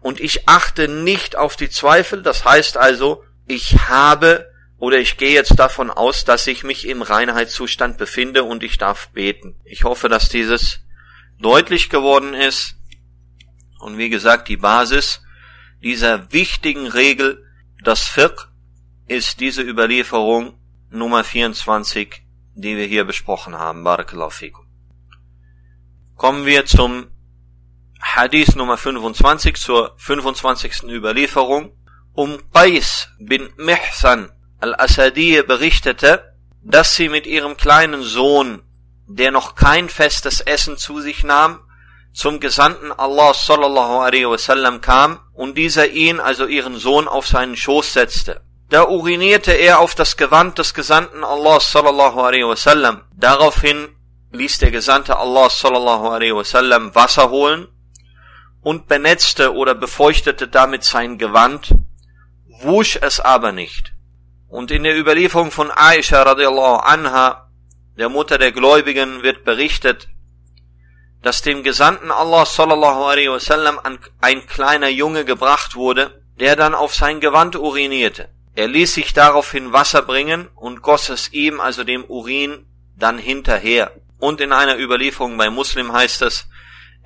Und 0.00 0.20
ich 0.20 0.48
achte 0.48 0.88
nicht 0.88 1.36
auf 1.36 1.56
die 1.56 1.70
Zweifel. 1.70 2.22
Das 2.22 2.44
heißt 2.44 2.76
also, 2.76 3.24
ich 3.46 3.88
habe 3.88 4.48
oder 4.78 4.98
ich 4.98 5.16
gehe 5.16 5.32
jetzt 5.32 5.58
davon 5.58 5.90
aus, 5.90 6.24
dass 6.24 6.46
ich 6.46 6.62
mich 6.62 6.86
im 6.86 7.02
Reinheitszustand 7.02 7.98
befinde 7.98 8.44
und 8.44 8.62
ich 8.62 8.78
darf 8.78 9.08
beten. 9.08 9.56
Ich 9.64 9.84
hoffe, 9.84 10.08
dass 10.08 10.28
dieses 10.28 10.80
deutlich 11.40 11.90
geworden 11.90 12.34
ist. 12.34 12.76
Und 13.80 13.98
wie 13.98 14.08
gesagt, 14.08 14.48
die 14.48 14.56
Basis 14.56 15.20
dieser 15.82 16.32
wichtigen 16.32 16.86
Regel, 16.86 17.44
das 17.82 18.02
Fiqh, 18.02 18.46
ist 19.06 19.40
diese 19.40 19.62
Überlieferung 19.62 20.58
Nummer 20.90 21.24
24, 21.24 22.22
die 22.54 22.76
wir 22.76 22.86
hier 22.86 23.04
besprochen 23.04 23.56
haben. 23.56 23.84
Barakallahu. 23.84 24.52
Kommen 26.16 26.46
wir 26.46 26.66
zum 26.66 27.08
Hadith 28.00 28.54
Nummer 28.54 28.76
25, 28.76 29.56
zur 29.56 29.94
25. 29.98 30.84
Überlieferung. 30.84 31.72
Um 32.12 32.38
Qais 32.52 33.08
bin 33.18 33.48
Mihsan 33.56 34.30
al-Asadi 34.60 35.42
berichtete, 35.46 36.34
dass 36.62 36.94
sie 36.94 37.08
mit 37.08 37.26
ihrem 37.26 37.56
kleinen 37.56 38.02
Sohn, 38.02 38.62
der 39.06 39.30
noch 39.30 39.54
kein 39.54 39.88
festes 39.88 40.40
Essen 40.40 40.76
zu 40.76 41.00
sich 41.00 41.22
nahm, 41.24 41.60
zum 42.12 42.40
Gesandten 42.40 42.90
Allah 42.90 43.32
sallallahu 43.34 43.98
alaihi 44.00 44.28
wasallam 44.28 44.80
kam 44.80 45.20
und 45.32 45.56
dieser 45.56 45.88
ihn, 45.88 46.18
also 46.18 46.46
ihren 46.46 46.76
Sohn, 46.76 47.06
auf 47.06 47.26
seinen 47.26 47.56
Schoß 47.56 47.92
setzte. 47.92 48.40
Da 48.68 48.88
urinierte 48.88 49.52
er 49.52 49.78
auf 49.78 49.94
das 49.94 50.16
Gewand 50.16 50.58
des 50.58 50.74
Gesandten 50.74 51.22
Allah 51.24 51.60
sallallahu 51.60 52.20
alaihi 52.20 52.46
wasallam. 52.46 53.02
Daraufhin 53.14 53.88
ließ 54.32 54.58
der 54.58 54.72
Gesandte 54.72 55.16
Allah 55.16 55.48
sallallahu 55.48 56.08
alaihi 56.08 56.34
wasallam 56.34 56.94
Wasser 56.94 57.30
holen 57.30 57.68
und 58.62 58.88
benetzte 58.88 59.54
oder 59.54 59.74
befeuchtete 59.74 60.48
damit 60.48 60.84
sein 60.84 61.18
Gewand, 61.18 61.74
wusch 62.62 62.98
es 63.00 63.20
aber 63.20 63.52
nicht. 63.52 63.92
Und 64.48 64.70
in 64.70 64.84
der 64.84 64.98
Überlieferung 64.98 65.50
von 65.50 65.70
Aisha 65.70 66.22
radiallahu 66.22 66.76
anha 66.76 67.48
der 67.98 68.08
Mutter 68.08 68.38
der 68.38 68.52
Gläubigen, 68.52 69.22
wird 69.22 69.44
berichtet, 69.44 70.08
dass 71.20 71.42
dem 71.42 71.64
Gesandten 71.64 72.12
Allah 72.12 72.46
sallallahu 72.46 73.04
alaihi 73.04 73.30
wasallam 73.30 73.80
ein 74.20 74.46
kleiner 74.46 74.88
Junge 74.88 75.24
gebracht 75.24 75.74
wurde, 75.74 76.22
der 76.38 76.54
dann 76.54 76.74
auf 76.74 76.94
sein 76.94 77.18
Gewand 77.18 77.56
urinierte. 77.56 78.28
Er 78.54 78.68
ließ 78.68 78.94
sich 78.94 79.12
daraufhin 79.12 79.72
Wasser 79.72 80.02
bringen 80.02 80.48
und 80.54 80.82
goss 80.82 81.08
es 81.08 81.32
ihm, 81.32 81.60
also 81.60 81.82
dem 81.82 82.04
Urin, 82.04 82.66
dann 82.96 83.18
hinterher. 83.18 83.92
Und 84.18 84.40
in 84.40 84.52
einer 84.52 84.78
Überlieferung 84.78 85.36
bei 85.36 85.50
Muslim 85.50 85.92
heißt 85.92 86.22
es, 86.22 86.46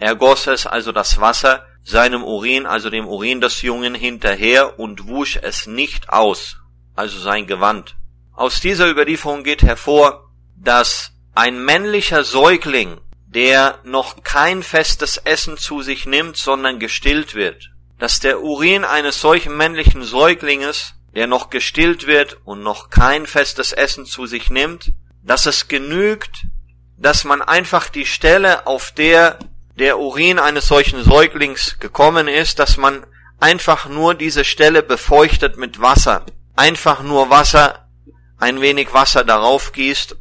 er 0.02 0.16
goss 0.16 0.48
es, 0.48 0.66
also 0.66 0.90
das 0.90 1.20
Wasser, 1.20 1.64
seinem 1.84 2.24
Urin, 2.24 2.66
also 2.66 2.90
dem 2.90 3.06
Urin 3.06 3.40
des 3.40 3.62
Jungen 3.62 3.94
hinterher 3.94 4.80
und 4.80 5.06
wusch 5.06 5.38
es 5.40 5.68
nicht 5.68 6.08
aus, 6.08 6.56
also 6.96 7.20
sein 7.20 7.46
Gewand. 7.46 7.94
Aus 8.32 8.60
dieser 8.60 8.90
Überlieferung 8.90 9.44
geht 9.44 9.62
hervor, 9.62 10.28
dass 10.56 11.12
ein 11.34 11.64
männlicher 11.64 12.24
Säugling, 12.24 13.00
der 13.26 13.78
noch 13.84 14.24
kein 14.24 14.64
festes 14.64 15.18
Essen 15.18 15.56
zu 15.56 15.82
sich 15.82 16.04
nimmt, 16.04 16.36
sondern 16.36 16.80
gestillt 16.80 17.36
wird, 17.36 17.70
dass 18.00 18.18
der 18.18 18.42
Urin 18.42 18.84
eines 18.84 19.20
solchen 19.20 19.56
männlichen 19.56 20.02
Säuglinges, 20.02 20.94
der 21.14 21.28
noch 21.28 21.48
gestillt 21.48 22.08
wird 22.08 22.38
und 22.44 22.64
noch 22.64 22.90
kein 22.90 23.24
festes 23.24 23.72
Essen 23.72 24.04
zu 24.04 24.26
sich 24.26 24.50
nimmt, 24.50 24.90
dass 25.22 25.46
es 25.46 25.68
genügt, 25.68 26.42
dass 26.98 27.22
man 27.22 27.40
einfach 27.40 27.88
die 27.88 28.06
Stelle, 28.06 28.66
auf 28.66 28.90
der 28.90 29.38
der 29.82 29.98
Urin 29.98 30.38
eines 30.38 30.68
solchen 30.68 31.02
Säuglings 31.02 31.80
gekommen 31.80 32.28
ist, 32.28 32.60
dass 32.60 32.76
man 32.76 33.04
einfach 33.40 33.88
nur 33.88 34.14
diese 34.14 34.44
Stelle 34.44 34.80
befeuchtet 34.80 35.56
mit 35.56 35.80
Wasser. 35.80 36.24
Einfach 36.54 37.02
nur 37.02 37.30
Wasser, 37.30 37.88
ein 38.38 38.60
wenig 38.60 38.94
Wasser 38.94 39.24
darauf 39.24 39.72
gießt 39.72 40.16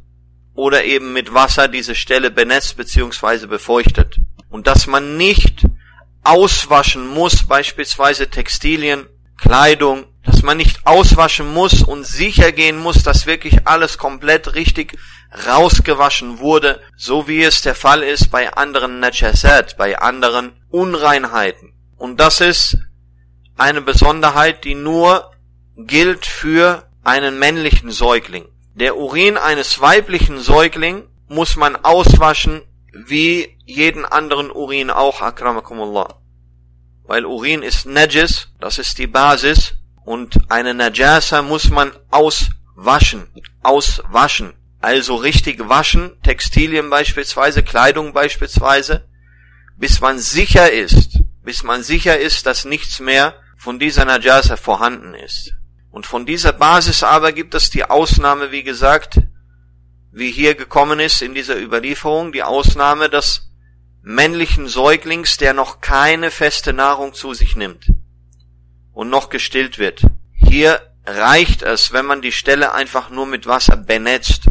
oder 0.56 0.84
eben 0.84 1.14
mit 1.14 1.36
Wasser 1.36 1.68
diese 1.68 1.94
Stelle 1.94 2.32
benetzt 2.32 2.76
bzw. 2.76 3.46
befeuchtet. 3.46 4.20
Und 4.50 4.66
dass 4.66 4.88
man 4.88 5.16
nicht 5.18 5.68
auswaschen 6.24 7.08
muss, 7.08 7.44
beispielsweise 7.44 8.32
Textilien, 8.32 9.06
Kleidung, 9.38 10.08
dass 10.24 10.44
man 10.44 10.58
nicht 10.58 10.86
auswaschen 10.86 11.52
muss 11.52 11.82
und 11.82 12.06
sicher 12.06 12.52
gehen 12.52 12.78
muss, 12.78 13.04
dass 13.04 13.26
wirklich 13.26 13.68
alles 13.68 13.98
komplett 13.98 14.56
richtig 14.56 14.98
rausgewaschen 15.48 16.40
wurde, 16.40 16.82
so 16.96 17.28
wie 17.28 17.44
es 17.44 17.62
der 17.62 17.76
Fall 17.76 18.04
ist 18.04 18.30
bei 18.30 18.54
anderen 18.54 19.00
Najasat, 19.00 19.78
bei 19.78 19.98
anderen 19.98 20.54
Unreinheiten. 20.70 21.74
Und 21.98 22.20
das 22.20 22.42
ist 22.42 22.78
eine 23.58 23.82
Besonderheit, 23.82 24.64
die 24.64 24.76
nur 24.76 25.32
gilt 25.78 26.26
für 26.26 26.88
einen 27.04 27.40
männlichen 27.40 27.92
Säugling. 27.92 28.46
Der 28.76 28.98
Urin 28.98 29.38
eines 29.38 29.82
weiblichen 29.82 30.40
Säugling 30.40 31.08
muss 31.28 31.56
man 31.56 31.76
auswaschen 31.78 32.62
wie 32.94 33.58
jeden 33.66 34.06
anderen 34.06 34.52
Urin 34.52 34.90
auch, 34.90 35.22
akramakumullah. 35.22 36.20
Weil 37.04 37.26
Urin 37.26 37.64
ist 37.64 37.86
Najis, 37.86 38.50
das 38.60 38.78
ist 38.78 38.98
die 38.98 39.08
Basis, 39.08 39.76
und 40.04 40.52
eine 40.52 40.74
Najasa 40.74 41.42
muss 41.42 41.70
man 41.70 41.92
auswaschen, 42.10 43.28
auswaschen. 43.62 44.54
Also 44.80 45.16
richtig 45.16 45.70
waschen, 45.70 46.20
Textilien 46.24 46.90
beispielsweise, 46.90 47.62
Kleidung 47.62 48.14
beispielsweise, 48.14 49.08
bis 49.78 50.02
man 50.02 50.18
sicher 50.18 50.72
ist, 50.72 51.20
bis 51.44 51.64
man 51.64 51.84
sicher 51.84 52.20
ist, 52.20 52.48
dass 52.48 52.66
nichts 52.66 53.00
mehr 53.00 53.36
von 53.58 53.78
dieser 53.78 54.06
Najasa 54.06 54.58
vorhanden 54.58 55.14
ist. 55.14 55.54
Und 55.92 56.08
von 56.08 56.26
dieser 56.26 56.54
Basis 56.54 57.04
aber 57.04 57.32
gibt 57.32 57.54
es 57.54 57.70
die 57.70 57.86
Ausnahme, 57.86 58.52
wie 58.52 58.64
gesagt, 58.64 59.20
wie 60.12 60.32
hier 60.32 60.56
gekommen 60.56 61.00
ist 61.00 61.22
in 61.22 61.36
dieser 61.36 61.62
Überlieferung, 61.62 62.32
die 62.32 62.44
Ausnahme 62.44 63.10
des 63.10 63.52
männlichen 64.02 64.68
Säuglings, 64.68 65.38
der 65.38 65.54
noch 65.54 65.80
keine 65.80 66.32
feste 66.32 66.74
Nahrung 66.74 67.14
zu 67.14 67.36
sich 67.36 67.56
nimmt 67.56 67.86
und 68.93 69.11
noch 69.11 69.29
gestillt 69.29 69.79
wird. 69.79 70.03
Hier 70.33 70.81
reicht 71.05 71.63
es, 71.63 71.93
wenn 71.93 72.07
man 72.07 72.23
die 72.23 72.33
Stelle 72.33 72.73
einfach 72.73 73.11
nur 73.11 73.27
mit 73.27 73.47
Wasser 73.47 73.77
benetzt 73.77 74.49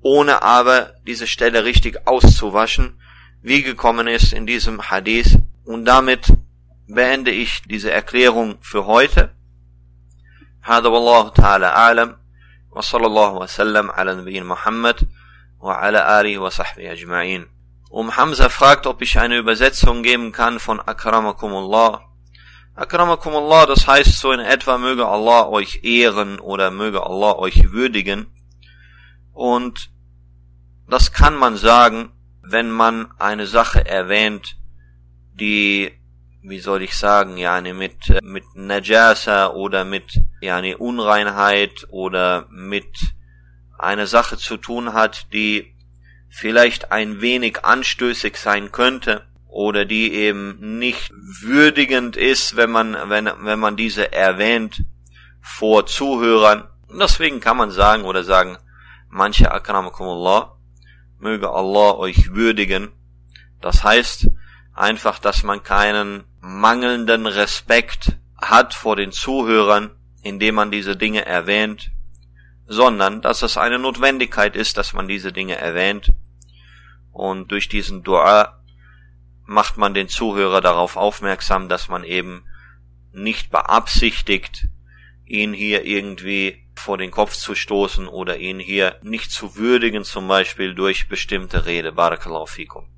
ohne 0.00 0.42
aber 0.42 0.94
diese 1.06 1.26
Stelle 1.26 1.64
richtig 1.64 2.06
auszuwaschen, 2.06 3.00
wie 3.42 3.62
gekommen 3.62 4.06
ist 4.06 4.32
in 4.32 4.46
diesem 4.46 4.90
Hadith. 4.90 5.38
Und 5.64 5.84
damit 5.84 6.32
beende 6.86 7.30
ich 7.30 7.62
diese 7.66 7.90
Erklärung 7.90 8.58
für 8.60 8.86
heute. 8.86 9.34
هذا 10.62 10.88
والله 10.88 11.28
تعالى 11.28 11.66
أعلم 11.66 12.16
وصلى 12.70 13.06
الله 13.06 13.32
وسلم 13.32 13.90
على 13.90 14.14
نبينا 14.14 14.44
محمد 14.44 15.08
وعلى 15.60 16.20
آله 16.20 16.38
وصحبه 16.38 16.92
أجمعين 16.92 17.46
Um 17.90 18.16
Hamza 18.16 18.50
fragt, 18.50 18.86
ob 18.86 19.00
ich 19.00 19.18
eine 19.18 19.38
Übersetzung 19.38 20.02
geben 20.02 20.30
kann 20.30 20.60
von 20.60 20.78
Akramakumullah. 20.78 22.02
Akramakumullah, 22.75 23.67
das 23.67 23.85
heißt 23.85 24.19
so 24.19 24.31
in 24.31 24.39
etwa, 24.39 24.79
möge 24.79 25.07
Allah 25.07 25.47
euch 25.47 25.83
ehren 25.83 26.39
oder 26.39 26.71
möge 26.71 27.05
Allah 27.05 27.35
euch 27.35 27.71
würdigen. 27.71 28.25
Und 29.31 29.91
das 30.89 31.11
kann 31.11 31.35
man 31.35 31.55
sagen, 31.55 32.11
wenn 32.41 32.71
man 32.71 33.11
eine 33.19 33.45
Sache 33.45 33.85
erwähnt, 33.85 34.57
die, 35.33 35.91
wie 36.41 36.59
soll 36.59 36.81
ich 36.81 36.97
sagen, 36.97 37.37
yani 37.37 37.73
mit, 37.73 38.21
mit 38.23 38.43
Najasa 38.55 39.51
oder 39.51 39.85
mit, 39.85 40.19
yani 40.41 40.73
Unreinheit 40.73 41.87
oder 41.89 42.47
mit 42.49 42.97
einer 43.77 44.07
Sache 44.07 44.37
zu 44.37 44.57
tun 44.57 44.93
hat, 44.93 45.31
die 45.31 45.75
vielleicht 46.29 46.91
ein 46.91 47.21
wenig 47.21 47.63
anstößig 47.63 48.37
sein 48.37 48.71
könnte 48.71 49.27
oder 49.53 49.85
die 49.85 50.11
eben 50.15 50.79
nicht 50.79 51.13
würdigend 51.13 52.17
ist, 52.17 52.55
wenn 52.55 52.71
man, 52.71 52.97
wenn, 53.09 53.29
wenn 53.41 53.59
man 53.59 53.75
diese 53.75 54.11
erwähnt 54.11 54.83
vor 55.41 55.85
Zuhörern. 55.85 56.67
Und 56.87 56.99
deswegen 56.99 57.39
kann 57.39 57.57
man 57.57 57.69
sagen 57.69 58.03
oder 58.05 58.23
sagen, 58.23 58.57
manche 59.09 59.51
akramakumullah, 59.51 60.57
möge 61.19 61.51
Allah 61.51 61.93
euch 61.93 62.33
würdigen. 62.33 62.93
Das 63.61 63.83
heißt 63.83 64.27
einfach, 64.73 65.19
dass 65.19 65.43
man 65.43 65.61
keinen 65.61 66.23
mangelnden 66.41 67.27
Respekt 67.27 68.17
hat 68.41 68.73
vor 68.73 68.95
den 68.95 69.11
Zuhörern, 69.11 69.91
indem 70.23 70.55
man 70.55 70.71
diese 70.71 70.97
Dinge 70.97 71.27
erwähnt, 71.27 71.91
sondern 72.65 73.21
dass 73.21 73.43
es 73.43 73.57
eine 73.57 73.77
Notwendigkeit 73.77 74.55
ist, 74.55 74.79
dass 74.79 74.93
man 74.93 75.07
diese 75.07 75.31
Dinge 75.31 75.57
erwähnt. 75.57 76.11
Und 77.11 77.51
durch 77.51 77.69
diesen 77.69 78.01
Dua 78.01 78.62
macht 79.45 79.77
man 79.77 79.93
den 79.93 80.07
Zuhörer 80.07 80.61
darauf 80.61 80.95
aufmerksam, 80.95 81.69
dass 81.69 81.89
man 81.89 82.03
eben 82.03 82.45
nicht 83.11 83.51
beabsichtigt, 83.51 84.67
ihn 85.25 85.53
hier 85.53 85.85
irgendwie 85.85 86.67
vor 86.75 86.97
den 86.97 87.11
Kopf 87.11 87.35
zu 87.35 87.55
stoßen 87.55 88.07
oder 88.07 88.37
ihn 88.37 88.59
hier 88.59 88.99
nicht 89.03 89.31
zu 89.31 89.55
würdigen, 89.55 90.03
zum 90.03 90.27
Beispiel 90.27 90.73
durch 90.73 91.07
bestimmte 91.07 91.65
Rede. 91.65 91.91
Barakallahu 91.91 92.45
fikum. 92.45 92.92